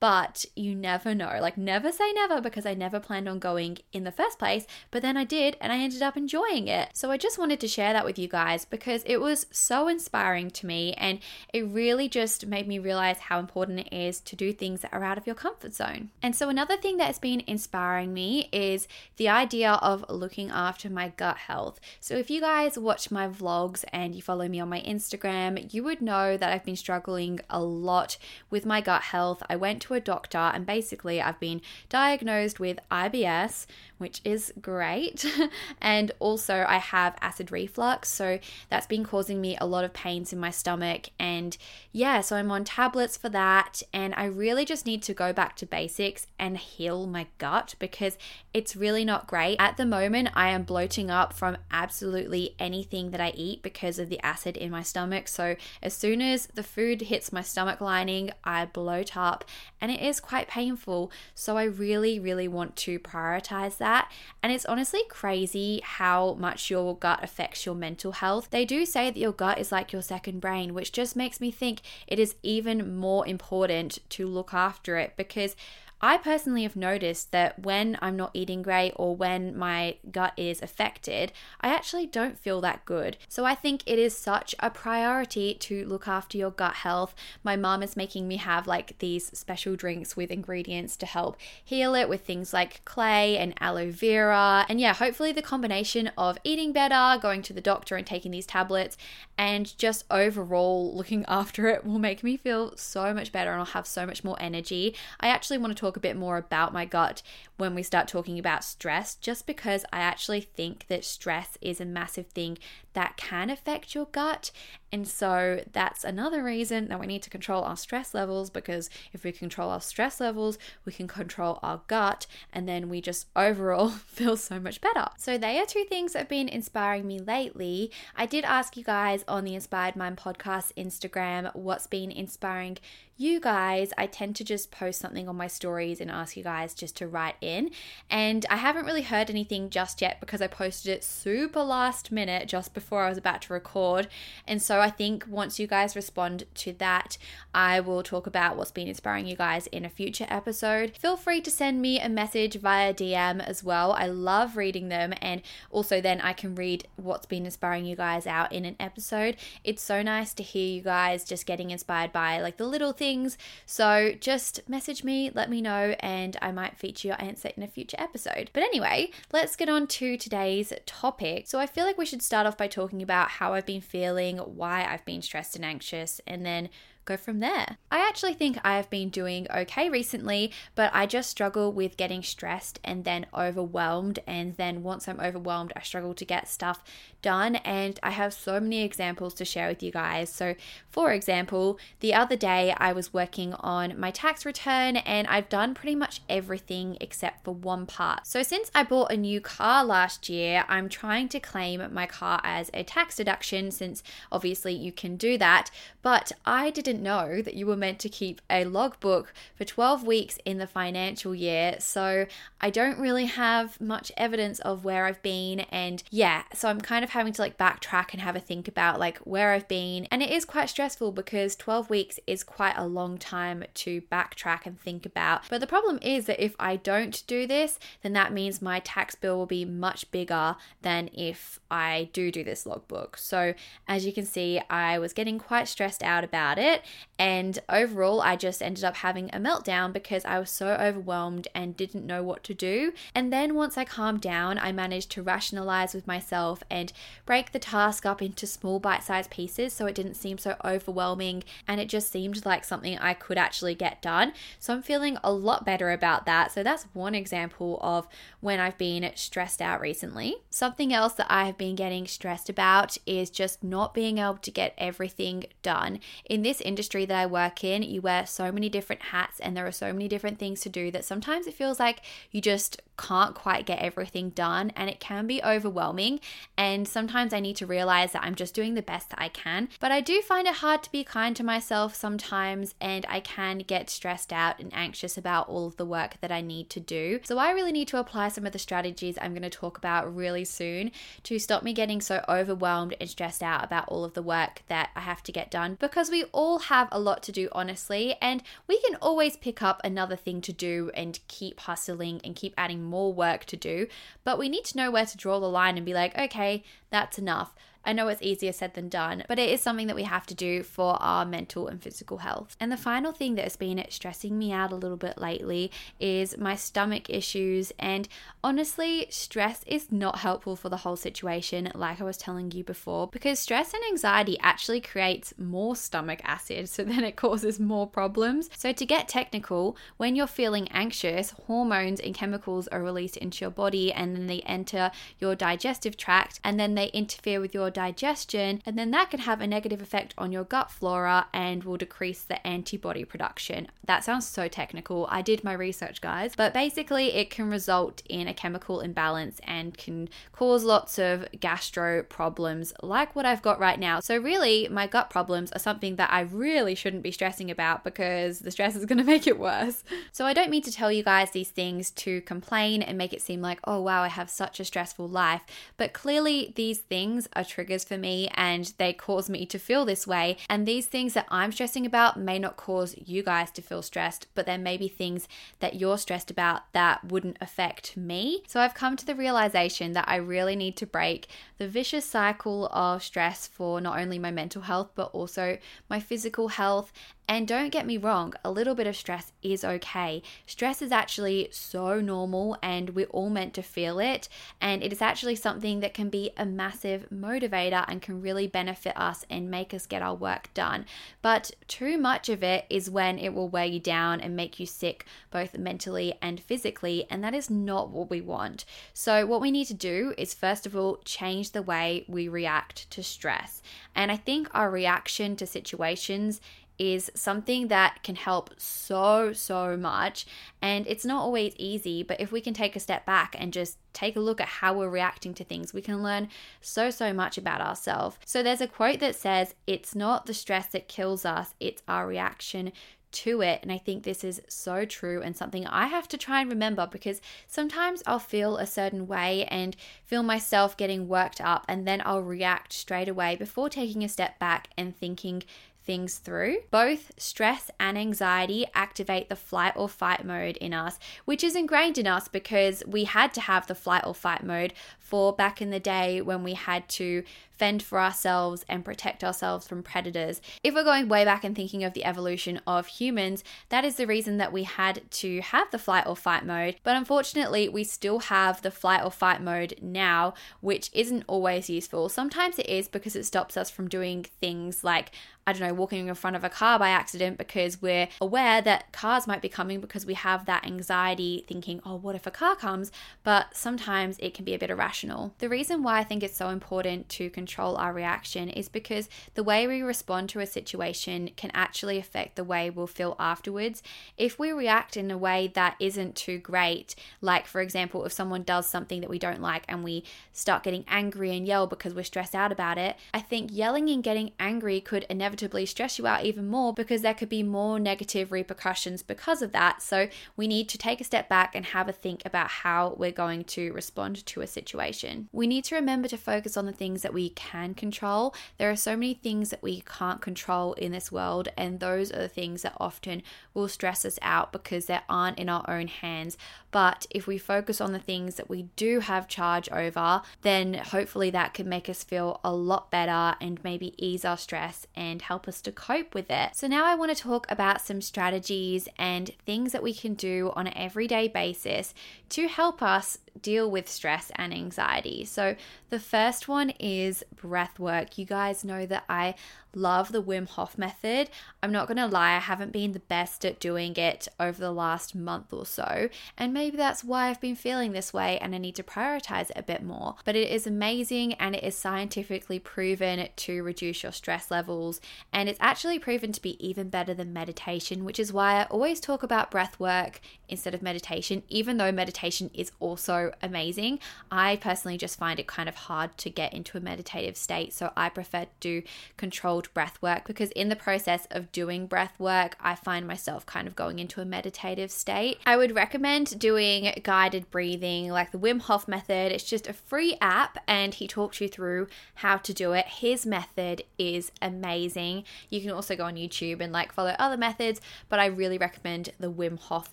but 0.00 0.44
you 0.54 0.74
never 0.74 1.14
know. 1.14 1.38
Like, 1.40 1.56
never 1.56 1.90
say 1.90 2.12
never 2.12 2.40
because 2.40 2.66
I 2.66 2.74
never 2.74 3.00
planned 3.00 3.28
on 3.28 3.38
going 3.38 3.78
in 3.92 4.04
the 4.04 4.12
first 4.12 4.38
place, 4.38 4.66
but 4.90 5.02
then 5.02 5.16
I 5.16 5.24
did 5.24 5.56
and 5.60 5.72
I 5.72 5.78
ended 5.78 6.02
up 6.02 6.16
enjoying 6.16 6.68
it. 6.68 6.90
So, 6.92 7.10
I 7.10 7.16
just 7.16 7.38
wanted 7.38 7.60
to 7.60 7.68
share 7.68 7.92
that 7.92 8.04
with 8.04 8.18
you 8.18 8.28
guys 8.28 8.64
because 8.64 9.02
it 9.06 9.20
was 9.20 9.46
so 9.50 9.88
inspiring 9.88 10.50
to 10.50 10.66
me 10.66 10.92
and 10.94 11.20
it 11.52 11.66
really 11.66 12.08
just 12.08 12.46
made 12.46 12.68
me 12.68 12.78
realize 12.78 13.18
how 13.18 13.38
important 13.38 13.80
it 13.80 13.92
is 13.92 14.20
to 14.20 14.36
do 14.36 14.52
things 14.52 14.80
that 14.82 14.92
are 14.92 15.04
out 15.04 15.18
of 15.18 15.26
your 15.26 15.36
comfort 15.36 15.74
zone. 15.74 16.10
And 16.22 16.34
so, 16.36 16.48
another 16.48 16.76
thing 16.76 16.96
that's 16.96 17.18
been 17.18 17.42
inspiring 17.46 18.12
me 18.12 18.48
is 18.52 18.86
the 19.16 19.28
idea 19.28 19.72
of 19.74 20.04
looking 20.08 20.50
after 20.50 20.90
my 20.90 21.08
gut 21.16 21.36
health. 21.36 21.80
So, 22.00 22.14
if 22.16 22.30
you 22.30 22.40
guys 22.40 22.78
watch 22.78 23.10
my 23.10 23.28
vlogs 23.28 23.84
and 23.92 24.14
you 24.14 24.22
follow 24.22 24.48
me 24.48 24.60
on 24.60 24.68
my 24.68 24.80
Instagram, 24.82 25.72
you 25.72 25.82
would 25.84 26.02
know 26.02 26.36
that 26.36 26.52
I've 26.52 26.64
been 26.64 26.76
struggling 26.76 27.40
a 27.48 27.62
lot 27.62 28.18
with 28.50 28.66
my 28.66 28.80
gut 28.80 29.02
health. 29.02 29.42
I 29.48 29.56
went 29.56 29.80
to 29.84 29.94
a 29.94 30.00
doctor, 30.00 30.38
and 30.38 30.66
basically, 30.66 31.20
I've 31.20 31.40
been 31.40 31.60
diagnosed 31.88 32.60
with 32.60 32.78
IBS, 32.90 33.66
which 34.04 34.20
is 34.22 34.52
great. 34.60 35.24
and 35.80 36.12
also, 36.18 36.66
I 36.68 36.76
have 36.76 37.16
acid 37.22 37.50
reflux, 37.50 38.10
so 38.12 38.38
that's 38.68 38.86
been 38.86 39.02
causing 39.02 39.40
me 39.40 39.56
a 39.58 39.66
lot 39.66 39.82
of 39.82 39.94
pains 39.94 40.30
in 40.30 40.38
my 40.38 40.50
stomach. 40.50 41.08
And 41.18 41.56
yeah, 41.90 42.20
so 42.20 42.36
I'm 42.36 42.50
on 42.50 42.64
tablets 42.64 43.16
for 43.16 43.30
that, 43.30 43.82
and 43.94 44.12
I 44.14 44.26
really 44.26 44.66
just 44.66 44.84
need 44.84 45.02
to 45.04 45.14
go 45.14 45.32
back 45.32 45.56
to 45.56 45.64
basics 45.64 46.26
and 46.38 46.58
heal 46.58 47.06
my 47.06 47.28
gut 47.38 47.76
because 47.78 48.18
it's 48.52 48.76
really 48.76 49.06
not 49.06 49.26
great. 49.26 49.56
At 49.58 49.78
the 49.78 49.86
moment, 49.86 50.28
I 50.34 50.50
am 50.50 50.64
bloating 50.64 51.10
up 51.10 51.32
from 51.32 51.56
absolutely 51.70 52.54
anything 52.58 53.10
that 53.12 53.22
I 53.22 53.32
eat 53.34 53.62
because 53.62 53.98
of 53.98 54.10
the 54.10 54.20
acid 54.20 54.58
in 54.58 54.70
my 54.70 54.82
stomach. 54.82 55.28
So, 55.28 55.56
as 55.82 55.94
soon 55.94 56.20
as 56.20 56.48
the 56.48 56.62
food 56.62 57.00
hits 57.00 57.32
my 57.32 57.40
stomach 57.40 57.80
lining, 57.80 58.32
I 58.44 58.66
bloat 58.66 59.16
up 59.16 59.46
and 59.80 59.90
it 59.90 60.02
is 60.02 60.20
quite 60.20 60.46
painful. 60.46 61.10
So, 61.34 61.56
I 61.56 61.64
really, 61.64 62.20
really 62.20 62.48
want 62.48 62.76
to 62.84 62.98
prioritize 62.98 63.78
that. 63.78 63.93
And 64.42 64.52
it's 64.52 64.66
honestly 64.66 65.02
crazy 65.08 65.80
how 65.82 66.34
much 66.34 66.70
your 66.70 66.96
gut 66.96 67.22
affects 67.22 67.64
your 67.64 67.74
mental 67.74 68.12
health. 68.12 68.50
They 68.50 68.64
do 68.64 68.84
say 68.84 69.10
that 69.10 69.18
your 69.18 69.32
gut 69.32 69.58
is 69.58 69.72
like 69.72 69.92
your 69.92 70.02
second 70.02 70.40
brain, 70.40 70.74
which 70.74 70.92
just 70.92 71.16
makes 71.16 71.40
me 71.40 71.50
think 71.50 71.80
it 72.06 72.18
is 72.18 72.34
even 72.42 72.96
more 72.96 73.26
important 73.26 73.98
to 74.10 74.26
look 74.26 74.52
after 74.52 74.96
it 74.96 75.14
because 75.16 75.56
I 76.04 76.18
personally 76.18 76.64
have 76.64 76.76
noticed 76.76 77.32
that 77.32 77.60
when 77.60 77.96
I'm 78.02 78.14
not 78.14 78.32
eating 78.34 78.60
great 78.60 78.92
or 78.96 79.16
when 79.16 79.56
my 79.56 79.96
gut 80.10 80.34
is 80.36 80.60
affected, 80.60 81.32
I 81.62 81.68
actually 81.68 82.04
don't 82.04 82.38
feel 82.38 82.60
that 82.60 82.84
good. 82.84 83.16
So 83.26 83.46
I 83.46 83.54
think 83.54 83.82
it 83.86 83.98
is 83.98 84.14
such 84.14 84.54
a 84.58 84.68
priority 84.68 85.54
to 85.60 85.86
look 85.86 86.06
after 86.06 86.36
your 86.36 86.50
gut 86.50 86.74
health. 86.74 87.14
My 87.42 87.56
mom 87.56 87.82
is 87.82 87.96
making 87.96 88.28
me 88.28 88.36
have 88.36 88.66
like 88.66 88.98
these 88.98 89.28
special 89.28 89.76
drinks 89.76 90.14
with 90.14 90.30
ingredients 90.30 90.98
to 90.98 91.06
help 91.06 91.38
heal 91.64 91.94
it 91.94 92.10
with 92.10 92.20
things 92.20 92.52
like 92.52 92.84
clay 92.84 93.38
and 93.38 93.54
aloe 93.58 93.90
vera. 93.90 94.66
And 94.68 94.82
yeah, 94.82 94.92
hopefully 94.92 95.32
the 95.32 95.40
combination 95.40 96.08
of 96.18 96.36
eating 96.44 96.74
better, 96.74 97.18
going 97.18 97.40
to 97.40 97.54
the 97.54 97.62
doctor 97.62 97.96
and 97.96 98.06
taking 98.06 98.30
these 98.30 98.44
tablets, 98.44 98.98
and 99.38 99.74
just 99.78 100.04
overall 100.10 100.94
looking 100.94 101.24
after 101.28 101.68
it 101.68 101.86
will 101.86 101.98
make 101.98 102.22
me 102.22 102.36
feel 102.36 102.76
so 102.76 103.14
much 103.14 103.32
better 103.32 103.52
and 103.52 103.60
I'll 103.60 103.64
have 103.64 103.86
so 103.86 104.04
much 104.04 104.22
more 104.22 104.36
energy. 104.38 104.94
I 105.18 105.28
actually 105.28 105.56
want 105.56 105.74
to 105.74 105.80
talk 105.80 105.93
a 105.96 106.00
bit 106.00 106.16
more 106.16 106.36
about 106.36 106.72
my 106.72 106.84
gut 106.84 107.22
when 107.56 107.74
we 107.74 107.82
start 107.82 108.08
talking 108.08 108.38
about 108.38 108.64
stress, 108.64 109.14
just 109.14 109.46
because 109.46 109.84
I 109.92 110.00
actually 110.00 110.40
think 110.40 110.86
that 110.88 111.04
stress 111.04 111.56
is 111.60 111.80
a 111.80 111.84
massive 111.84 112.26
thing 112.26 112.58
that 112.94 113.16
can 113.16 113.50
affect 113.50 113.94
your 113.94 114.06
gut. 114.06 114.50
And 114.90 115.06
so 115.06 115.64
that's 115.72 116.04
another 116.04 116.42
reason 116.42 116.88
that 116.88 117.00
we 117.00 117.06
need 117.06 117.22
to 117.22 117.30
control 117.30 117.64
our 117.64 117.76
stress 117.76 118.14
levels 118.14 118.48
because 118.48 118.88
if 119.12 119.24
we 119.24 119.32
control 119.32 119.70
our 119.70 119.80
stress 119.80 120.20
levels, 120.20 120.56
we 120.84 120.92
can 120.92 121.08
control 121.08 121.58
our 121.62 121.82
gut 121.88 122.26
and 122.52 122.68
then 122.68 122.88
we 122.88 123.00
just 123.00 123.26
overall 123.34 123.88
feel 124.06 124.36
so 124.36 124.60
much 124.60 124.80
better. 124.80 125.08
So 125.18 125.36
they 125.36 125.58
are 125.58 125.66
two 125.66 125.84
things 125.88 126.12
that 126.12 126.20
have 126.20 126.28
been 126.28 126.48
inspiring 126.48 127.06
me 127.06 127.18
lately. 127.18 127.90
I 128.16 128.26
did 128.26 128.44
ask 128.44 128.76
you 128.76 128.84
guys 128.84 129.24
on 129.26 129.44
the 129.44 129.56
Inspired 129.56 129.96
Mind 129.96 130.16
podcast 130.16 130.72
Instagram 130.74 131.54
what's 131.56 131.88
been 131.88 132.12
inspiring 132.12 132.78
you 133.16 133.38
guys, 133.38 133.92
I 133.96 134.06
tend 134.06 134.34
to 134.36 134.44
just 134.44 134.72
post 134.72 135.00
something 135.00 135.28
on 135.28 135.36
my 135.36 135.46
stories 135.46 136.00
and 136.00 136.10
ask 136.10 136.36
you 136.36 136.42
guys 136.42 136.74
just 136.74 136.96
to 136.96 137.06
write 137.06 137.36
in. 137.40 137.70
And 138.10 138.44
I 138.50 138.56
haven't 138.56 138.86
really 138.86 139.02
heard 139.02 139.30
anything 139.30 139.70
just 139.70 140.02
yet 140.02 140.18
because 140.18 140.42
I 140.42 140.48
posted 140.48 140.92
it 140.92 141.04
super 141.04 141.62
last 141.62 142.10
minute 142.10 142.48
just 142.48 142.74
before 142.74 143.04
I 143.04 143.08
was 143.08 143.18
about 143.18 143.42
to 143.42 143.52
record. 143.52 144.08
And 144.48 144.60
so 144.60 144.80
I 144.80 144.90
think 144.90 145.26
once 145.28 145.60
you 145.60 145.68
guys 145.68 145.94
respond 145.94 146.44
to 146.54 146.72
that, 146.74 147.16
I 147.54 147.78
will 147.78 148.02
talk 148.02 148.26
about 148.26 148.56
what's 148.56 148.72
been 148.72 148.88
inspiring 148.88 149.26
you 149.26 149.36
guys 149.36 149.68
in 149.68 149.84
a 149.84 149.90
future 149.90 150.26
episode. 150.28 150.96
Feel 150.96 151.16
free 151.16 151.40
to 151.42 151.52
send 151.52 151.80
me 151.80 152.00
a 152.00 152.08
message 152.08 152.56
via 152.56 152.92
DM 152.92 153.40
as 153.44 153.62
well. 153.62 153.92
I 153.92 154.06
love 154.06 154.56
reading 154.56 154.88
them. 154.88 155.14
And 155.22 155.40
also, 155.70 156.00
then 156.00 156.20
I 156.20 156.32
can 156.32 156.56
read 156.56 156.88
what's 156.96 157.26
been 157.26 157.44
inspiring 157.44 157.84
you 157.84 157.94
guys 157.94 158.26
out 158.26 158.52
in 158.52 158.64
an 158.64 158.74
episode. 158.80 159.36
It's 159.62 159.82
so 159.82 160.02
nice 160.02 160.34
to 160.34 160.42
hear 160.42 160.66
you 160.66 160.82
guys 160.82 161.24
just 161.24 161.46
getting 161.46 161.70
inspired 161.70 162.12
by 162.12 162.40
like 162.40 162.56
the 162.56 162.66
little 162.66 162.92
things 162.92 163.03
things. 163.04 163.36
So 163.66 164.12
just 164.18 164.66
message 164.66 165.04
me, 165.04 165.30
let 165.34 165.50
me 165.50 165.60
know, 165.60 165.94
and 166.00 166.38
I 166.40 166.52
might 166.52 166.78
feature 166.78 167.08
your 167.08 167.22
answer 167.22 167.50
in 167.54 167.62
a 167.62 167.68
future 167.68 167.98
episode. 168.00 168.48
But 168.54 168.62
anyway, 168.62 169.10
let's 169.30 169.56
get 169.56 169.68
on 169.68 169.86
to 169.88 170.16
today's 170.16 170.72
topic. 170.86 171.46
So 171.46 171.58
I 171.58 171.66
feel 171.66 171.84
like 171.84 171.98
we 171.98 172.06
should 172.06 172.22
start 172.22 172.46
off 172.46 172.56
by 172.56 172.66
talking 172.66 173.02
about 173.02 173.28
how 173.28 173.52
I've 173.52 173.66
been 173.66 173.82
feeling, 173.82 174.38
why 174.38 174.86
I've 174.86 175.04
been 175.04 175.20
stressed 175.20 175.54
and 175.54 175.66
anxious, 175.66 176.18
and 176.26 176.46
then 176.46 176.70
go 177.04 177.16
from 177.16 177.40
there. 177.40 177.78
I 177.90 177.98
actually 178.00 178.34
think 178.34 178.58
I 178.64 178.76
have 178.76 178.90
been 178.90 179.08
doing 179.08 179.46
okay 179.54 179.88
recently, 179.88 180.52
but 180.74 180.90
I 180.94 181.06
just 181.06 181.30
struggle 181.30 181.72
with 181.72 181.96
getting 181.96 182.22
stressed 182.22 182.80
and 182.82 183.04
then 183.04 183.26
overwhelmed. 183.34 184.18
And 184.26 184.56
then 184.56 184.82
once 184.82 185.06
I'm 185.08 185.20
overwhelmed, 185.20 185.72
I 185.76 185.82
struggle 185.82 186.14
to 186.14 186.24
get 186.24 186.48
stuff 186.48 186.82
done. 187.22 187.56
And 187.56 187.98
I 188.02 188.10
have 188.10 188.32
so 188.32 188.60
many 188.60 188.82
examples 188.82 189.34
to 189.34 189.44
share 189.44 189.68
with 189.68 189.82
you 189.82 189.90
guys. 189.90 190.30
So, 190.30 190.54
for 190.90 191.12
example, 191.12 191.78
the 192.00 192.14
other 192.14 192.36
day 192.36 192.74
I 192.76 192.92
was 192.92 193.14
working 193.14 193.54
on 193.54 193.98
my 193.98 194.10
tax 194.10 194.44
return 194.44 194.96
and 194.96 195.26
I've 195.28 195.48
done 195.48 195.74
pretty 195.74 195.94
much 195.94 196.20
everything 196.28 196.96
except 197.00 197.44
for 197.44 197.54
one 197.54 197.86
part. 197.86 198.26
So, 198.26 198.42
since 198.42 198.70
I 198.74 198.84
bought 198.84 199.12
a 199.12 199.16
new 199.16 199.40
car 199.40 199.84
last 199.84 200.28
year, 200.28 200.64
I'm 200.68 200.88
trying 200.88 201.28
to 201.30 201.40
claim 201.40 201.82
my 201.92 202.06
car 202.06 202.40
as 202.44 202.70
a 202.74 202.82
tax 202.82 203.16
deduction 203.16 203.70
since 203.70 204.02
obviously 204.30 204.74
you 204.74 204.92
can 204.92 205.16
do 205.16 205.38
that. 205.38 205.70
But 206.02 206.32
I 206.44 206.70
didn't 206.70 206.93
know 207.02 207.42
that 207.42 207.54
you 207.54 207.66
were 207.66 207.76
meant 207.76 207.98
to 208.00 208.08
keep 208.08 208.40
a 208.48 208.64
logbook 208.64 209.32
for 209.56 209.64
12 209.64 210.04
weeks 210.04 210.38
in 210.44 210.58
the 210.58 210.66
financial 210.66 211.34
year. 211.34 211.76
So, 211.78 212.26
I 212.60 212.70
don't 212.70 212.98
really 212.98 213.26
have 213.26 213.80
much 213.80 214.10
evidence 214.16 214.58
of 214.60 214.84
where 214.84 215.06
I've 215.06 215.22
been. 215.22 215.60
And 215.60 216.02
yeah, 216.10 216.44
so 216.54 216.68
I'm 216.68 216.80
kind 216.80 217.04
of 217.04 217.10
having 217.10 217.32
to 217.34 217.42
like 217.42 217.58
backtrack 217.58 218.12
and 218.12 218.22
have 218.22 218.36
a 218.36 218.40
think 218.40 218.68
about 218.68 218.98
like 218.98 219.18
where 219.18 219.52
I've 219.52 219.68
been. 219.68 220.06
And 220.10 220.22
it 220.22 220.30
is 220.30 220.44
quite 220.44 220.70
stressful 220.70 221.12
because 221.12 221.56
12 221.56 221.90
weeks 221.90 222.18
is 222.26 222.42
quite 222.42 222.74
a 222.76 222.86
long 222.86 223.18
time 223.18 223.64
to 223.74 224.00
backtrack 224.02 224.66
and 224.66 224.80
think 224.80 225.04
about. 225.04 225.48
But 225.50 225.60
the 225.60 225.66
problem 225.66 225.98
is 226.02 226.26
that 226.26 226.42
if 226.42 226.54
I 226.58 226.76
don't 226.76 227.22
do 227.26 227.46
this, 227.46 227.78
then 228.02 228.12
that 228.14 228.32
means 228.32 228.62
my 228.62 228.80
tax 228.80 229.14
bill 229.14 229.36
will 229.36 229.46
be 229.46 229.64
much 229.64 230.10
bigger 230.10 230.56
than 230.82 231.10
if 231.12 231.58
I 231.70 232.10
do 232.12 232.30
do 232.30 232.44
this 232.44 232.66
logbook. 232.66 233.16
So, 233.18 233.54
as 233.88 234.06
you 234.06 234.12
can 234.12 234.24
see, 234.24 234.60
I 234.70 234.98
was 234.98 235.12
getting 235.12 235.38
quite 235.38 235.68
stressed 235.68 236.02
out 236.02 236.24
about 236.24 236.58
it. 236.58 236.82
And 237.18 237.58
overall, 237.68 238.20
I 238.20 238.36
just 238.36 238.62
ended 238.62 238.84
up 238.84 238.96
having 238.96 239.30
a 239.32 239.38
meltdown 239.38 239.92
because 239.92 240.24
I 240.24 240.38
was 240.38 240.50
so 240.50 240.68
overwhelmed 240.68 241.46
and 241.54 241.76
didn't 241.76 242.06
know 242.06 242.22
what 242.22 242.42
to 242.44 242.54
do. 242.54 242.92
And 243.14 243.32
then 243.32 243.54
once 243.54 243.78
I 243.78 243.84
calmed 243.84 244.20
down, 244.20 244.58
I 244.58 244.72
managed 244.72 245.10
to 245.12 245.22
rationalize 245.22 245.94
with 245.94 246.06
myself 246.06 246.62
and 246.70 246.92
break 247.24 247.52
the 247.52 247.58
task 247.58 248.04
up 248.04 248.20
into 248.20 248.46
small 248.46 248.80
bite 248.80 249.04
sized 249.04 249.30
pieces 249.30 249.72
so 249.72 249.86
it 249.86 249.94
didn't 249.94 250.14
seem 250.14 250.38
so 250.38 250.56
overwhelming 250.64 251.44
and 251.68 251.80
it 251.80 251.88
just 251.88 252.10
seemed 252.10 252.44
like 252.44 252.64
something 252.64 252.98
I 252.98 253.14
could 253.14 253.38
actually 253.38 253.74
get 253.74 254.02
done. 254.02 254.32
So 254.58 254.72
I'm 254.72 254.82
feeling 254.82 255.16
a 255.22 255.32
lot 255.32 255.64
better 255.64 255.90
about 255.90 256.26
that. 256.26 256.52
So 256.52 256.62
that's 256.62 256.86
one 256.92 257.14
example 257.14 257.78
of 257.80 258.08
when 258.40 258.60
I've 258.60 258.78
been 258.78 259.10
stressed 259.14 259.62
out 259.62 259.80
recently. 259.80 260.36
Something 260.50 260.92
else 260.92 261.12
that 261.14 261.30
I 261.30 261.44
have 261.44 261.58
been 261.58 261.74
getting 261.76 262.06
stressed 262.06 262.48
about 262.48 262.96
is 263.06 263.30
just 263.30 263.62
not 263.62 263.94
being 263.94 264.18
able 264.18 264.38
to 264.38 264.50
get 264.50 264.74
everything 264.78 265.44
done. 265.62 266.00
In 266.24 266.42
this 266.42 266.60
industry 266.74 267.04
that 267.06 267.16
I 267.16 267.26
work 267.26 267.62
in, 267.62 267.84
you 267.84 268.00
wear 268.00 268.26
so 268.26 268.50
many 268.50 268.68
different 268.68 269.02
hats 269.02 269.38
and 269.38 269.56
there 269.56 269.66
are 269.66 269.72
so 269.72 269.92
many 269.92 270.08
different 270.08 270.40
things 270.40 270.60
to 270.62 270.68
do 270.68 270.90
that 270.90 271.04
sometimes 271.04 271.46
it 271.46 271.54
feels 271.54 271.78
like 271.78 272.00
you 272.32 272.40
just 272.40 272.82
can't 272.96 273.34
quite 273.34 273.66
get 273.66 273.80
everything 273.80 274.30
done 274.30 274.70
and 274.76 274.88
it 274.88 275.00
can 275.00 275.26
be 275.26 275.42
overwhelming. 275.42 276.20
And 276.56 276.86
sometimes 276.86 277.32
I 277.32 277.40
need 277.40 277.56
to 277.56 277.66
realize 277.66 278.12
that 278.12 278.24
I'm 278.24 278.34
just 278.34 278.54
doing 278.54 278.74
the 278.74 278.82
best 278.82 279.10
that 279.10 279.20
I 279.20 279.28
can. 279.28 279.68
But 279.80 279.92
I 279.92 280.00
do 280.00 280.20
find 280.22 280.46
it 280.46 280.54
hard 280.54 280.82
to 280.84 280.92
be 280.92 281.04
kind 281.04 281.34
to 281.36 281.44
myself 281.44 281.94
sometimes 281.94 282.74
and 282.80 283.04
I 283.08 283.20
can 283.20 283.58
get 283.58 283.90
stressed 283.90 284.32
out 284.32 284.58
and 284.60 284.72
anxious 284.74 285.16
about 285.16 285.48
all 285.48 285.66
of 285.66 285.76
the 285.76 285.84
work 285.84 286.16
that 286.20 286.32
I 286.32 286.40
need 286.40 286.70
to 286.70 286.80
do. 286.80 287.20
So 287.24 287.38
I 287.38 287.50
really 287.50 287.72
need 287.72 287.88
to 287.88 287.98
apply 287.98 288.28
some 288.28 288.46
of 288.46 288.52
the 288.52 288.58
strategies 288.58 289.18
I'm 289.20 289.32
going 289.32 289.42
to 289.42 289.50
talk 289.50 289.78
about 289.78 290.14
really 290.14 290.44
soon 290.44 290.92
to 291.24 291.38
stop 291.38 291.62
me 291.62 291.72
getting 291.72 292.00
so 292.00 292.24
overwhelmed 292.28 292.96
and 293.00 293.08
stressed 293.08 293.42
out 293.42 293.64
about 293.64 293.88
all 293.88 294.04
of 294.04 294.14
the 294.14 294.22
work 294.22 294.62
that 294.68 294.90
I 294.94 295.00
have 295.00 295.22
to 295.24 295.32
get 295.32 295.50
done 295.50 295.76
because 295.80 296.10
we 296.10 296.24
all 296.24 296.58
have 296.60 296.88
a 296.92 297.00
lot 297.00 297.22
to 297.24 297.32
do, 297.32 297.48
honestly, 297.52 298.16
and 298.20 298.42
we 298.66 298.80
can 298.82 298.96
always 298.96 299.36
pick 299.36 299.62
up 299.62 299.80
another 299.82 300.16
thing 300.16 300.40
to 300.42 300.52
do 300.52 300.90
and 300.94 301.18
keep 301.28 301.60
hustling 301.60 302.20
and 302.24 302.36
keep 302.36 302.54
adding 302.56 302.83
more 302.84 303.12
work 303.12 303.44
to 303.46 303.56
do. 303.56 303.86
But 304.24 304.38
we 304.38 304.48
need 304.48 304.64
to 304.66 304.76
know 304.76 304.90
where 304.90 305.06
to 305.06 305.16
draw 305.16 305.40
the 305.40 305.46
line 305.46 305.76
and 305.76 305.86
be 305.86 305.94
like, 305.94 306.16
okay, 306.18 306.62
that's 306.90 307.18
enough. 307.18 307.54
I 307.84 307.92
know 307.92 308.08
it's 308.08 308.22
easier 308.22 308.52
said 308.52 308.74
than 308.74 308.88
done, 308.88 309.24
but 309.28 309.38
it 309.38 309.48
is 309.50 309.60
something 309.60 309.86
that 309.86 309.96
we 309.96 310.04
have 310.04 310.26
to 310.26 310.34
do 310.34 310.62
for 310.62 311.00
our 311.02 311.24
mental 311.24 311.68
and 311.68 311.82
physical 311.82 312.18
health. 312.18 312.56
And 312.60 312.70
the 312.72 312.76
final 312.76 313.12
thing 313.12 313.34
that 313.34 313.44
has 313.44 313.56
been 313.56 313.84
stressing 313.88 314.38
me 314.38 314.52
out 314.52 314.72
a 314.72 314.76
little 314.76 314.96
bit 314.96 315.18
lately 315.18 315.70
is 316.00 316.38
my 316.38 316.56
stomach 316.56 317.10
issues. 317.10 317.72
And 317.78 318.08
honestly, 318.42 319.06
stress 319.10 319.62
is 319.66 319.92
not 319.92 320.20
helpful 320.20 320.56
for 320.56 320.68
the 320.68 320.78
whole 320.78 320.96
situation, 320.96 321.70
like 321.74 322.00
I 322.00 322.04
was 322.04 322.16
telling 322.16 322.50
you 322.52 322.64
before, 322.64 323.08
because 323.08 323.38
stress 323.38 323.74
and 323.74 323.82
anxiety 323.84 324.38
actually 324.40 324.80
creates 324.80 325.34
more 325.38 325.76
stomach 325.76 326.20
acid, 326.24 326.68
so 326.68 326.84
then 326.84 327.04
it 327.04 327.16
causes 327.16 327.60
more 327.60 327.86
problems. 327.86 328.48
So, 328.56 328.72
to 328.72 328.86
get 328.86 329.08
technical, 329.08 329.76
when 329.96 330.16
you're 330.16 330.26
feeling 330.26 330.68
anxious, 330.68 331.30
hormones 331.46 332.00
and 332.00 332.14
chemicals 332.14 332.68
are 332.68 332.82
released 332.82 333.16
into 333.16 333.44
your 333.44 333.50
body 333.50 333.92
and 333.92 334.16
then 334.16 334.26
they 334.26 334.40
enter 334.40 334.90
your 335.18 335.34
digestive 335.34 335.96
tract 335.96 336.40
and 336.42 336.58
then 336.58 336.74
they 336.74 336.86
interfere 336.88 337.40
with 337.40 337.54
your 337.54 337.70
digestion, 337.74 338.62
and 338.64 338.78
then 338.78 338.90
that 338.92 339.10
can 339.10 339.20
have 339.20 339.42
a 339.42 339.46
negative 339.46 339.82
effect 339.82 340.14
on 340.16 340.32
your 340.32 340.44
gut 340.44 340.70
flora 340.70 341.26
and 341.32 341.64
will 341.64 341.76
decrease 341.76 342.22
the 342.22 342.44
antibody 342.46 343.04
production. 343.04 343.68
That 343.84 344.04
sounds 344.04 344.26
so 344.26 344.48
technical. 344.48 345.06
I 345.10 345.20
did 345.20 345.44
my 345.44 345.52
research, 345.52 346.00
guys, 346.00 346.34
but 346.34 346.54
basically, 346.54 347.12
it 347.12 347.28
can 347.28 347.50
result 347.50 348.02
in 348.08 348.28
a 348.28 348.34
chemical 348.34 348.80
imbalance 348.80 349.40
and 349.44 349.76
can 349.76 350.08
cause 350.32 350.64
lots 350.64 350.98
of 350.98 351.26
gastro 351.38 352.02
problems 352.02 352.72
like 352.82 353.14
what 353.14 353.26
I've 353.26 353.42
got 353.42 353.58
right 353.58 353.78
now. 353.78 354.00
So, 354.00 354.16
really, 354.16 354.68
my 354.70 354.86
gut 354.86 355.10
problems 355.10 355.52
are 355.52 355.58
something 355.58 355.96
that 355.96 356.12
I 356.12 356.20
really 356.20 356.74
shouldn't 356.74 357.02
be 357.02 357.12
stressing 357.12 357.50
about 357.50 357.84
because 357.84 358.38
the 358.38 358.50
stress 358.50 358.76
is 358.76 358.84
going 358.86 358.98
to 358.98 359.04
make 359.04 359.26
it 359.26 359.38
worse. 359.38 359.84
So, 360.12 360.24
I 360.24 360.32
don't 360.32 360.50
mean 360.50 360.62
to 360.62 360.72
tell 360.72 360.92
you 360.92 361.02
guys 361.02 361.32
these 361.32 361.50
things 361.50 361.90
to 361.90 362.20
complain 362.22 362.80
and 362.82 362.96
make 362.96 363.12
it 363.12 363.20
seem 363.20 363.42
like, 363.42 363.58
oh 363.64 363.80
wow, 363.80 364.02
I 364.02 364.08
have 364.08 364.30
such 364.30 364.60
a 364.60 364.64
stressful 364.64 365.08
life, 365.08 365.42
but 365.76 365.92
clearly, 365.92 366.52
these 366.56 366.78
things 366.78 367.28
are 367.34 367.44
triggers 367.44 367.63
triggers 367.64 367.84
for 367.84 367.96
me 367.96 368.28
and 368.34 368.74
they 368.76 368.92
cause 368.92 369.30
me 369.30 369.46
to 369.46 369.58
feel 369.58 369.86
this 369.86 370.06
way. 370.06 370.36
And 370.50 370.66
these 370.66 370.86
things 370.86 371.14
that 371.14 371.26
I'm 371.30 371.50
stressing 371.50 371.86
about 371.86 372.18
may 372.18 372.38
not 372.38 372.58
cause 372.58 372.94
you 372.98 373.22
guys 373.22 373.50
to 373.52 373.62
feel 373.62 373.80
stressed, 373.80 374.26
but 374.34 374.44
there 374.44 374.58
may 374.58 374.76
be 374.76 374.88
things 374.88 375.26
that 375.60 375.76
you're 375.76 375.96
stressed 375.96 376.30
about 376.30 376.70
that 376.74 377.04
wouldn't 377.04 377.38
affect 377.40 377.96
me. 377.96 378.42
So 378.46 378.60
I've 378.60 378.74
come 378.74 378.96
to 378.96 379.06
the 379.06 379.14
realization 379.14 379.92
that 379.92 380.06
I 380.06 380.16
really 380.16 380.56
need 380.56 380.76
to 380.76 380.86
break 380.86 381.28
the 381.58 381.68
vicious 381.68 382.04
cycle 382.04 382.66
of 382.68 383.02
stress 383.02 383.46
for 383.46 383.80
not 383.80 383.98
only 383.98 384.18
my 384.18 384.30
mental 384.30 384.62
health, 384.62 384.90
but 384.94 385.10
also 385.12 385.58
my 385.88 386.00
physical 386.00 386.48
health 386.48 386.92
and 387.26 387.48
don't 387.48 387.70
get 387.70 387.86
me 387.86 387.96
wrong, 387.96 388.34
a 388.44 388.50
little 388.50 388.74
bit 388.74 388.86
of 388.86 388.96
stress 388.96 389.32
is 389.42 389.64
okay. 389.64 390.22
Stress 390.46 390.82
is 390.82 390.92
actually 390.92 391.48
so 391.50 392.00
normal 392.00 392.58
and 392.62 392.90
we're 392.90 393.06
all 393.06 393.30
meant 393.30 393.54
to 393.54 393.62
feel 393.62 393.98
it. 393.98 394.28
And 394.60 394.82
it 394.82 394.92
is 394.92 395.00
actually 395.00 395.36
something 395.36 395.80
that 395.80 395.94
can 395.94 396.10
be 396.10 396.32
a 396.36 396.44
massive 396.44 397.06
motivator 397.10 397.84
and 397.88 398.02
can 398.02 398.20
really 398.20 398.46
benefit 398.46 398.92
us 398.94 399.24
and 399.30 399.50
make 399.50 399.72
us 399.72 399.86
get 399.86 400.02
our 400.02 400.14
work 400.14 400.52
done. 400.52 400.84
But 401.22 401.52
too 401.66 401.96
much 401.96 402.28
of 402.28 402.42
it 402.42 402.66
is 402.68 402.90
when 402.90 403.18
it 403.18 403.32
will 403.32 403.48
weigh 403.48 403.68
you 403.68 403.80
down 403.80 404.20
and 404.20 404.36
make 404.36 404.60
you 404.60 404.66
sick, 404.66 405.06
both 405.30 405.56
mentally 405.56 406.14
and 406.20 406.38
physically. 406.38 407.06
And 407.08 407.24
that 407.24 407.34
is 407.34 407.48
not 407.48 407.88
what 407.88 408.10
we 408.10 408.20
want. 408.20 408.66
So, 408.92 409.24
what 409.24 409.40
we 409.40 409.50
need 409.50 409.66
to 409.66 409.74
do 409.74 410.12
is 410.18 410.34
first 410.34 410.66
of 410.66 410.76
all 410.76 410.98
change 411.04 411.43
the 411.50 411.62
way 411.62 412.04
we 412.08 412.28
react 412.28 412.90
to 412.90 413.02
stress. 413.02 413.62
And 413.94 414.10
I 414.10 414.16
think 414.16 414.48
our 414.52 414.70
reaction 414.70 415.36
to 415.36 415.46
situations 415.46 416.40
is 416.78 417.10
something 417.14 417.68
that 417.68 418.02
can 418.02 418.16
help 418.16 418.50
so, 418.56 419.32
so 419.32 419.76
much. 419.76 420.26
And 420.60 420.86
it's 420.86 421.04
not 421.04 421.22
always 421.22 421.54
easy, 421.56 422.02
but 422.02 422.20
if 422.20 422.32
we 422.32 422.40
can 422.40 422.54
take 422.54 422.74
a 422.74 422.80
step 422.80 423.06
back 423.06 423.36
and 423.38 423.52
just 423.52 423.78
take 423.92 424.16
a 424.16 424.20
look 424.20 424.40
at 424.40 424.48
how 424.48 424.74
we're 424.74 424.88
reacting 424.88 425.34
to 425.34 425.44
things, 425.44 425.72
we 425.72 425.82
can 425.82 426.02
learn 426.02 426.28
so, 426.60 426.90
so 426.90 427.12
much 427.12 427.38
about 427.38 427.60
ourselves. 427.60 428.18
So 428.24 428.42
there's 428.42 428.60
a 428.60 428.66
quote 428.66 429.00
that 429.00 429.14
says, 429.14 429.54
It's 429.66 429.94
not 429.94 430.26
the 430.26 430.34
stress 430.34 430.66
that 430.68 430.88
kills 430.88 431.24
us, 431.24 431.54
it's 431.60 431.82
our 431.86 432.06
reaction 432.06 432.72
to 433.14 433.40
it. 433.40 433.60
And 433.62 433.72
I 433.72 433.78
think 433.78 434.02
this 434.02 434.22
is 434.22 434.42
so 434.48 434.84
true 434.84 435.22
and 435.22 435.36
something 435.36 435.66
I 435.66 435.86
have 435.86 436.08
to 436.08 436.18
try 436.18 436.40
and 436.40 436.50
remember 436.50 436.86
because 436.86 437.20
sometimes 437.46 438.02
I'll 438.06 438.18
feel 438.18 438.56
a 438.56 438.66
certain 438.66 439.06
way 439.06 439.44
and 439.46 439.76
feel 440.04 440.22
myself 440.22 440.76
getting 440.76 441.08
worked 441.08 441.40
up, 441.40 441.64
and 441.68 441.86
then 441.86 442.02
I'll 442.04 442.22
react 442.22 442.72
straight 442.72 443.08
away 443.08 443.36
before 443.36 443.68
taking 443.68 444.04
a 444.04 444.08
step 444.08 444.38
back 444.38 444.68
and 444.76 444.96
thinking 444.96 445.42
things 445.84 446.16
through. 446.16 446.56
Both 446.70 447.12
stress 447.18 447.70
and 447.78 447.98
anxiety 447.98 448.66
activate 448.74 449.28
the 449.28 449.36
flight 449.36 449.74
or 449.76 449.88
fight 449.88 450.24
mode 450.24 450.56
in 450.56 450.72
us, 450.72 450.98
which 451.24 451.44
is 451.44 451.54
ingrained 451.54 451.98
in 451.98 452.06
us 452.06 452.28
because 452.28 452.82
we 452.86 453.04
had 453.04 453.34
to 453.34 453.40
have 453.42 453.66
the 453.66 453.74
flight 453.74 454.04
or 454.06 454.14
fight 454.14 454.42
mode 454.42 454.72
for 455.04 455.34
back 455.34 455.60
in 455.60 455.70
the 455.70 455.78
day 455.78 456.20
when 456.22 456.42
we 456.42 456.54
had 456.54 456.88
to 456.88 457.22
fend 457.56 457.82
for 457.82 458.00
ourselves 458.00 458.64
and 458.68 458.84
protect 458.84 459.22
ourselves 459.22 459.68
from 459.68 459.82
predators. 459.82 460.40
If 460.62 460.74
we're 460.74 460.82
going 460.82 461.08
way 461.08 461.24
back 461.24 461.44
and 461.44 461.54
thinking 461.54 461.84
of 461.84 461.92
the 461.92 462.04
evolution 462.04 462.60
of 462.66 462.86
humans, 462.86 463.44
that 463.68 463.84
is 463.84 463.96
the 463.96 464.06
reason 464.06 464.38
that 464.38 464.52
we 464.52 464.64
had 464.64 465.08
to 465.12 465.40
have 465.40 465.70
the 465.70 465.78
flight 465.78 466.06
or 466.06 466.16
fight 466.16 466.44
mode. 466.44 466.76
But 466.82 466.96
unfortunately, 466.96 467.68
we 467.68 467.84
still 467.84 468.18
have 468.20 468.62
the 468.62 468.70
flight 468.70 469.04
or 469.04 469.10
fight 469.10 469.40
mode 469.40 469.74
now, 469.80 470.34
which 470.60 470.90
isn't 470.92 471.24
always 471.28 471.70
useful. 471.70 472.08
Sometimes 472.08 472.58
it 472.58 472.68
is 472.68 472.88
because 472.88 473.14
it 473.14 473.24
stops 473.24 473.56
us 473.56 473.70
from 473.70 473.88
doing 473.88 474.24
things 474.40 474.82
like 474.82 475.12
I 475.46 475.52
don't 475.52 475.60
know, 475.60 475.74
walking 475.74 476.08
in 476.08 476.14
front 476.14 476.36
of 476.36 476.44
a 476.44 476.48
car 476.48 476.78
by 476.78 476.88
accident 476.88 477.36
because 477.36 477.82
we're 477.82 478.08
aware 478.18 478.62
that 478.62 478.92
cars 478.92 479.26
might 479.26 479.42
be 479.42 479.48
coming 479.50 479.78
because 479.78 480.06
we 480.06 480.14
have 480.14 480.46
that 480.46 480.64
anxiety 480.64 481.44
thinking, 481.46 481.82
oh, 481.84 481.96
what 481.96 482.14
if 482.14 482.26
a 482.26 482.30
car 482.30 482.56
comes? 482.56 482.90
But 483.24 483.54
sometimes 483.54 484.16
it 484.20 484.32
can 484.32 484.46
be 484.46 484.54
a 484.54 484.58
bit 484.58 484.70
irrational. 484.70 484.93
The 485.38 485.48
reason 485.48 485.82
why 485.82 485.98
I 485.98 486.04
think 486.04 486.22
it's 486.22 486.36
so 486.36 486.48
important 486.48 487.08
to 487.10 487.28
control 487.30 487.76
our 487.76 487.92
reaction 487.92 488.48
is 488.48 488.68
because 488.68 489.08
the 489.34 489.42
way 489.42 489.66
we 489.66 489.82
respond 489.82 490.28
to 490.30 490.40
a 490.40 490.46
situation 490.46 491.30
can 491.36 491.50
actually 491.52 491.98
affect 491.98 492.36
the 492.36 492.44
way 492.44 492.70
we'll 492.70 492.86
feel 492.86 493.16
afterwards. 493.18 493.82
If 494.16 494.38
we 494.38 494.52
react 494.52 494.96
in 494.96 495.10
a 495.10 495.18
way 495.18 495.50
that 495.54 495.76
isn't 495.80 496.14
too 496.14 496.38
great, 496.38 496.94
like 497.20 497.46
for 497.46 497.60
example, 497.60 498.04
if 498.04 498.12
someone 498.12 498.44
does 498.44 498.66
something 498.66 499.00
that 499.00 499.10
we 499.10 499.18
don't 499.18 499.40
like 499.40 499.64
and 499.68 499.82
we 499.82 500.04
start 500.32 500.62
getting 500.62 500.84
angry 500.86 501.36
and 501.36 501.46
yell 501.46 501.66
because 501.66 501.94
we're 501.94 502.04
stressed 502.04 502.34
out 502.34 502.52
about 502.52 502.78
it, 502.78 502.96
I 503.12 503.20
think 503.20 503.50
yelling 503.52 503.90
and 503.90 504.02
getting 504.02 504.32
angry 504.38 504.80
could 504.80 505.06
inevitably 505.10 505.66
stress 505.66 505.98
you 505.98 506.06
out 506.06 506.24
even 506.24 506.46
more 506.46 506.72
because 506.72 507.02
there 507.02 507.14
could 507.14 507.28
be 507.28 507.42
more 507.42 507.80
negative 507.80 508.30
repercussions 508.30 509.02
because 509.02 509.42
of 509.42 509.52
that. 509.52 509.82
So 509.82 510.08
we 510.36 510.46
need 510.46 510.68
to 510.68 510.78
take 510.78 511.00
a 511.00 511.04
step 511.04 511.28
back 511.28 511.54
and 511.54 511.66
have 511.66 511.88
a 511.88 511.92
think 511.92 512.22
about 512.24 512.48
how 512.48 512.94
we're 512.96 513.10
going 513.10 513.44
to 513.44 513.72
respond 513.72 514.24
to 514.26 514.40
a 514.40 514.46
situation. 514.46 514.83
We 515.32 515.46
need 515.46 515.64
to 515.64 515.74
remember 515.74 516.08
to 516.08 516.16
focus 516.16 516.56
on 516.56 516.66
the 516.66 516.72
things 516.72 517.02
that 517.02 517.14
we 517.14 517.30
can 517.30 517.74
control. 517.74 518.34
There 518.58 518.70
are 518.70 518.76
so 518.76 518.96
many 518.96 519.14
things 519.14 519.50
that 519.50 519.62
we 519.62 519.82
can't 519.82 520.20
control 520.20 520.74
in 520.74 520.92
this 520.92 521.10
world, 521.10 521.48
and 521.56 521.80
those 521.80 522.12
are 522.12 522.18
the 522.18 522.28
things 522.28 522.62
that 522.62 522.76
often 522.78 523.22
will 523.52 523.68
stress 523.68 524.04
us 524.04 524.18
out 524.22 524.52
because 524.52 524.86
they 524.86 525.00
aren't 525.08 525.38
in 525.38 525.48
our 525.48 525.68
own 525.68 525.88
hands. 525.88 526.36
But 526.70 527.06
if 527.10 527.26
we 527.26 527.38
focus 527.38 527.80
on 527.80 527.92
the 527.92 527.98
things 527.98 528.34
that 528.34 528.50
we 528.50 528.64
do 528.74 529.00
have 529.00 529.28
charge 529.28 529.68
over, 529.70 530.22
then 530.42 530.74
hopefully 530.74 531.30
that 531.30 531.54
can 531.54 531.68
make 531.68 531.88
us 531.88 532.02
feel 532.02 532.40
a 532.42 532.52
lot 532.52 532.90
better 532.90 533.36
and 533.40 533.62
maybe 533.62 533.94
ease 533.96 534.24
our 534.24 534.36
stress 534.36 534.86
and 534.96 535.22
help 535.22 535.46
us 535.46 535.60
to 535.62 535.72
cope 535.72 536.14
with 536.14 536.30
it. 536.30 536.56
So, 536.56 536.66
now 536.66 536.84
I 536.84 536.94
want 536.94 537.16
to 537.16 537.22
talk 537.22 537.46
about 537.50 537.80
some 537.80 538.00
strategies 538.00 538.88
and 538.98 539.30
things 539.46 539.72
that 539.72 539.82
we 539.82 539.94
can 539.94 540.14
do 540.14 540.52
on 540.56 540.66
an 540.66 540.76
everyday 540.76 541.28
basis 541.28 541.94
to 542.30 542.48
help 542.48 542.82
us 542.82 543.18
deal 543.40 543.70
with 543.70 543.88
stress 543.88 544.30
and 544.36 544.52
anxiety. 544.54 545.24
So, 545.24 545.56
the 545.94 546.00
first 546.00 546.48
one 546.48 546.70
is 546.80 547.22
breath 547.36 547.78
work. 547.78 548.18
You 548.18 548.24
guys 548.24 548.64
know 548.64 548.84
that 548.84 549.04
I 549.08 549.36
love 549.76 550.10
the 550.12 550.22
Wim 550.22 550.48
Hof 550.48 550.76
method. 550.76 551.30
I'm 551.62 551.72
not 551.72 551.86
going 551.86 551.98
to 551.98 552.06
lie, 552.06 552.34
I 552.34 552.40
haven't 552.40 552.72
been 552.72 552.92
the 552.92 553.00
best 553.00 553.44
at 553.44 553.60
doing 553.60 553.94
it 553.96 554.28
over 554.38 554.60
the 554.60 554.72
last 554.72 555.14
month 555.14 555.52
or 555.52 555.66
so, 555.66 556.08
and 556.36 556.52
maybe 556.52 556.76
that's 556.76 557.04
why 557.04 557.28
I've 557.28 557.40
been 557.40 557.56
feeling 557.56 557.92
this 557.92 558.12
way 558.12 558.38
and 558.38 558.54
I 558.54 558.58
need 558.58 558.74
to 558.76 558.82
prioritize 558.82 559.50
it 559.50 559.56
a 559.56 559.62
bit 559.62 559.82
more. 559.82 560.16
But 560.24 560.36
it 560.36 560.50
is 560.50 560.66
amazing 560.66 561.34
and 561.34 561.54
it 561.54 561.64
is 561.64 561.76
scientifically 561.76 562.58
proven 562.58 563.28
to 563.34 563.62
reduce 563.62 564.02
your 564.02 564.12
stress 564.12 564.50
levels, 564.50 565.00
and 565.32 565.48
it's 565.48 565.58
actually 565.60 565.98
proven 565.98 566.32
to 566.32 566.42
be 566.42 566.64
even 566.64 566.88
better 566.88 567.14
than 567.14 567.32
meditation, 567.32 568.04
which 568.04 568.18
is 568.18 568.32
why 568.32 568.54
I 568.60 568.64
always 568.64 569.00
talk 569.00 569.22
about 569.22 569.50
breath 569.50 569.78
work 569.78 570.20
instead 570.48 570.74
of 570.74 570.82
meditation, 570.82 571.42
even 571.48 571.76
though 571.76 571.92
meditation 571.92 572.50
is 572.52 572.72
also 572.80 573.32
amazing. 573.42 573.98
I 574.30 574.56
personally 574.56 574.98
just 574.98 575.18
find 575.18 575.38
it 575.38 575.46
kind 575.46 575.68
of 575.68 575.74
hard 575.86 576.16
to 576.18 576.30
get 576.30 576.52
into 576.52 576.76
a 576.76 576.80
meditative 576.80 577.36
state, 577.36 577.72
so 577.72 577.92
I 577.96 578.08
prefer 578.08 578.44
to 578.44 578.50
do 578.60 578.82
controlled 579.16 579.72
breath 579.74 579.98
work 580.00 580.26
because 580.26 580.50
in 580.52 580.68
the 580.68 580.76
process 580.76 581.26
of 581.30 581.52
doing 581.52 581.86
breath 581.86 582.18
work, 582.18 582.56
I 582.60 582.74
find 582.74 583.06
myself 583.06 583.46
kind 583.46 583.66
of 583.68 583.76
going 583.76 583.98
into 583.98 584.20
a 584.20 584.24
meditative 584.24 584.90
state. 584.90 585.38
I 585.46 585.56
would 585.56 585.74
recommend 585.74 586.38
doing 586.38 586.92
guided 587.02 587.50
breathing 587.50 588.10
like 588.10 588.32
the 588.32 588.38
Wim 588.38 588.60
Hof 588.60 588.88
method. 588.88 589.32
It's 589.32 589.44
just 589.44 589.66
a 589.66 589.72
free 589.72 590.16
app 590.20 590.58
and 590.66 590.94
he 590.94 591.06
talks 591.06 591.40
you 591.40 591.48
through 591.48 591.88
how 592.16 592.36
to 592.38 592.52
do 592.52 592.72
it. 592.72 592.86
His 592.86 593.26
method 593.26 593.82
is 593.98 594.32
amazing. 594.40 595.24
You 595.50 595.60
can 595.60 595.70
also 595.70 595.96
go 595.96 596.04
on 596.04 596.16
YouTube 596.16 596.60
and 596.60 596.72
like 596.72 596.92
follow 596.92 597.14
other 597.18 597.36
methods, 597.36 597.80
but 598.08 598.18
I 598.18 598.26
really 598.26 598.58
recommend 598.58 599.10
the 599.18 599.32
Wim 599.32 599.58
Hof 599.58 599.90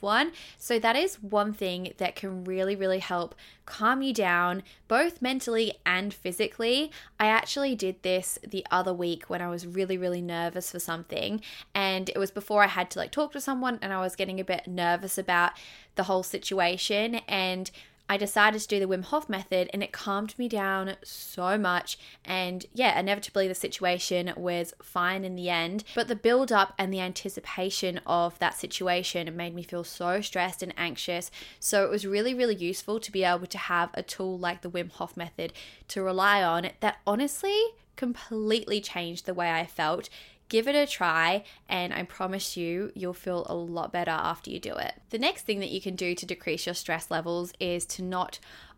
one. 0.01 0.31
So 0.57 0.79
that 0.79 0.95
is 0.95 1.21
one 1.21 1.53
thing 1.53 1.93
that 1.97 2.15
can 2.15 2.43
really, 2.43 2.75
really 2.75 2.99
help 2.99 3.35
calm 3.65 4.01
you 4.01 4.13
down, 4.13 4.63
both 4.87 5.21
mentally 5.21 5.73
and 5.85 6.13
physically. 6.13 6.91
I 7.19 7.27
actually 7.27 7.75
did 7.75 8.01
this 8.03 8.39
the 8.47 8.65
other 8.71 8.93
week 8.93 9.29
when 9.29 9.41
I 9.41 9.49
was 9.49 9.65
really, 9.65 9.97
really 9.97 10.21
nervous 10.21 10.71
for 10.71 10.79
something. 10.79 11.41
And 11.73 12.09
it 12.09 12.17
was 12.17 12.31
before 12.31 12.63
I 12.63 12.67
had 12.67 12.89
to 12.91 12.99
like 12.99 13.11
talk 13.11 13.31
to 13.33 13.41
someone 13.41 13.79
and 13.81 13.93
I 13.93 14.01
was 14.01 14.15
getting 14.15 14.39
a 14.39 14.45
bit 14.45 14.67
nervous 14.67 15.17
about 15.17 15.51
the 15.95 16.03
whole 16.03 16.23
situation. 16.23 17.15
And 17.27 17.69
I 18.11 18.17
decided 18.17 18.59
to 18.59 18.67
do 18.67 18.77
the 18.77 18.93
Wim 18.93 19.05
Hof 19.05 19.29
method 19.29 19.69
and 19.71 19.81
it 19.81 19.93
calmed 19.93 20.37
me 20.37 20.49
down 20.49 20.97
so 21.01 21.57
much. 21.57 21.97
And 22.25 22.65
yeah, 22.73 22.99
inevitably 22.99 23.47
the 23.47 23.55
situation 23.55 24.33
was 24.35 24.73
fine 24.83 25.23
in 25.23 25.37
the 25.37 25.49
end. 25.49 25.85
But 25.95 26.09
the 26.09 26.15
build 26.17 26.51
up 26.51 26.73
and 26.77 26.93
the 26.93 26.99
anticipation 26.99 28.01
of 28.05 28.37
that 28.39 28.57
situation 28.57 29.33
made 29.37 29.55
me 29.55 29.63
feel 29.63 29.85
so 29.85 30.19
stressed 30.19 30.61
and 30.61 30.73
anxious. 30.75 31.31
So 31.61 31.85
it 31.85 31.89
was 31.89 32.05
really, 32.05 32.33
really 32.33 32.53
useful 32.53 32.99
to 32.99 33.13
be 33.13 33.23
able 33.23 33.47
to 33.47 33.57
have 33.57 33.91
a 33.93 34.03
tool 34.03 34.37
like 34.37 34.61
the 34.61 34.69
Wim 34.69 34.91
Hof 34.91 35.15
method 35.15 35.53
to 35.87 36.03
rely 36.03 36.43
on 36.43 36.71
that 36.81 36.97
honestly 37.07 37.63
completely 37.95 38.81
changed 38.81 39.25
the 39.25 39.33
way 39.33 39.51
I 39.51 39.65
felt 39.65 40.09
Give 40.51 40.67
it 40.67 40.75
a 40.75 40.85
try, 40.85 41.45
and 41.69 41.93
I 41.93 42.03
promise 42.03 42.57
you, 42.57 42.91
you'll 42.93 43.13
feel 43.13 43.45
a 43.47 43.55
lot 43.55 43.93
better 43.93 44.11
after 44.11 44.51
you 44.51 44.59
do 44.59 44.75
it. 44.75 44.95
The 45.09 45.17
next 45.17 45.43
thing 45.43 45.61
that 45.61 45.69
you 45.69 45.79
can 45.79 45.95
do 45.95 46.13
to 46.13 46.25
decrease 46.25 46.65
your 46.65 46.75
stress 46.75 47.09
levels 47.09 47.53
is 47.61 47.85
to 47.85 48.03
not 48.03 48.37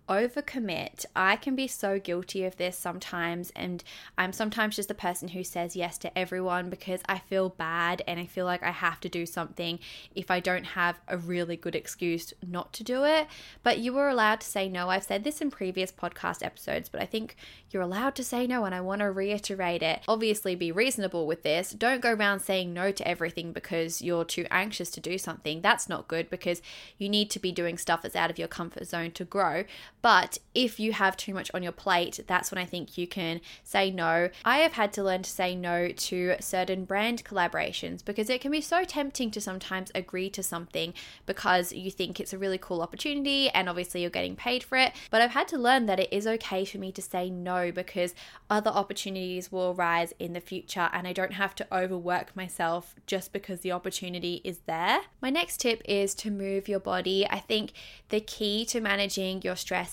overcommit. 0.09 1.05
I 1.15 1.35
can 1.35 1.55
be 1.55 1.67
so 1.67 1.99
guilty 1.99 2.43
of 2.43 2.57
this 2.57 2.77
sometimes, 2.77 3.51
and 3.55 3.83
I'm 4.17 4.33
sometimes 4.33 4.75
just 4.75 4.89
the 4.89 4.93
person 4.93 5.29
who 5.29 5.43
says 5.43 5.75
yes 5.75 5.97
to 5.99 6.17
everyone 6.17 6.69
because 6.69 7.01
I 7.07 7.19
feel 7.19 7.49
bad 7.49 8.01
and 8.07 8.19
I 8.19 8.25
feel 8.25 8.45
like 8.45 8.63
I 8.63 8.71
have 8.71 8.99
to 9.01 9.09
do 9.09 9.25
something 9.25 9.79
if 10.15 10.29
I 10.29 10.39
don't 10.39 10.65
have 10.65 10.99
a 11.07 11.17
really 11.17 11.55
good 11.55 11.75
excuse 11.75 12.33
not 12.45 12.73
to 12.73 12.83
do 12.83 13.03
it. 13.05 13.27
But 13.63 13.79
you 13.79 13.97
are 13.97 14.09
allowed 14.09 14.41
to 14.41 14.47
say 14.47 14.67
no. 14.69 14.89
I've 14.89 15.03
said 15.03 15.23
this 15.23 15.41
in 15.41 15.51
previous 15.51 15.91
podcast 15.91 16.45
episodes, 16.45 16.89
but 16.89 17.01
I 17.01 17.05
think 17.05 17.35
you're 17.71 17.81
allowed 17.81 18.15
to 18.15 18.23
say 18.23 18.45
no, 18.45 18.65
and 18.65 18.75
I 18.75 18.81
want 18.81 18.99
to 18.99 19.11
reiterate 19.11 19.81
it. 19.81 20.01
Obviously, 20.07 20.55
be 20.55 20.71
reasonable 20.71 21.25
with 21.25 21.43
this. 21.43 21.71
Don't 21.71 22.01
go 22.01 22.13
around 22.13 22.41
saying 22.41 22.73
no 22.73 22.91
to 22.91 23.07
everything 23.07 23.51
because 23.51 24.01
you're 24.01 24.25
too 24.25 24.45
anxious 24.51 24.89
to 24.91 24.99
do 24.99 25.17
something. 25.17 25.61
That's 25.61 25.89
not 25.89 26.07
good 26.07 26.29
because 26.29 26.61
you 26.97 27.09
need 27.09 27.29
to 27.31 27.39
be 27.39 27.51
doing 27.51 27.77
stuff 27.77 28.01
that's 28.01 28.15
out 28.15 28.29
of 28.29 28.37
your 28.37 28.47
comfort 28.47 28.87
zone 28.87 29.11
to 29.11 29.25
grow 29.25 29.63
but 30.03 30.37
if 30.53 30.81
you 30.81 30.91
have 30.91 31.15
too 31.15 31.33
much 31.33 31.49
on 31.53 31.63
your 31.63 31.71
plate, 31.71 32.19
that's 32.27 32.51
when 32.51 32.59
I 32.59 32.65
think 32.65 32.97
you 32.97 33.07
can 33.07 33.39
say 33.63 33.89
no. 33.89 34.29
I 34.43 34.57
have 34.57 34.73
had 34.73 34.91
to 34.93 35.03
learn 35.03 35.23
to 35.23 35.29
say 35.29 35.55
no 35.55 35.87
to 35.87 36.35
certain 36.41 36.83
brand 36.83 37.23
collaborations 37.23 38.03
because 38.03 38.29
it 38.29 38.41
can 38.41 38.51
be 38.51 38.59
so 38.59 38.83
tempting 38.83 39.31
to 39.31 39.39
sometimes 39.39 39.91
agree 39.95 40.29
to 40.31 40.43
something 40.43 40.93
because 41.25 41.71
you 41.71 41.89
think 41.89 42.19
it's 42.19 42.33
a 42.33 42.37
really 42.37 42.57
cool 42.57 42.81
opportunity 42.81 43.49
and 43.49 43.69
obviously 43.69 44.01
you're 44.01 44.09
getting 44.09 44.35
paid 44.35 44.61
for 44.61 44.77
it. 44.77 44.91
But 45.09 45.21
I've 45.21 45.31
had 45.31 45.47
to 45.47 45.57
learn 45.57 45.85
that 45.85 46.01
it 46.01 46.11
is 46.11 46.27
okay 46.27 46.65
for 46.65 46.79
me 46.79 46.91
to 46.91 47.01
say 47.01 47.29
no 47.29 47.71
because 47.71 48.13
other 48.49 48.71
opportunities 48.71 49.53
will 49.53 49.71
arise 49.71 50.13
in 50.19 50.33
the 50.33 50.41
future 50.41 50.89
and 50.91 51.07
I 51.07 51.13
don't 51.13 51.33
have 51.33 51.55
to 51.55 51.75
overwork 51.75 52.35
myself 52.35 52.93
just 53.07 53.31
because 53.31 53.61
the 53.61 53.71
opportunity 53.71 54.41
is 54.43 54.59
there. 54.65 54.99
My 55.21 55.29
next 55.29 55.61
tip 55.61 55.81
is 55.85 56.13
to 56.15 56.29
move 56.29 56.67
your 56.67 56.81
body. 56.81 57.25
I 57.29 57.39
think 57.39 57.71
the 58.09 58.19
key 58.19 58.65
to 58.65 58.81
managing 58.81 59.41
your 59.43 59.55
stress 59.55 59.92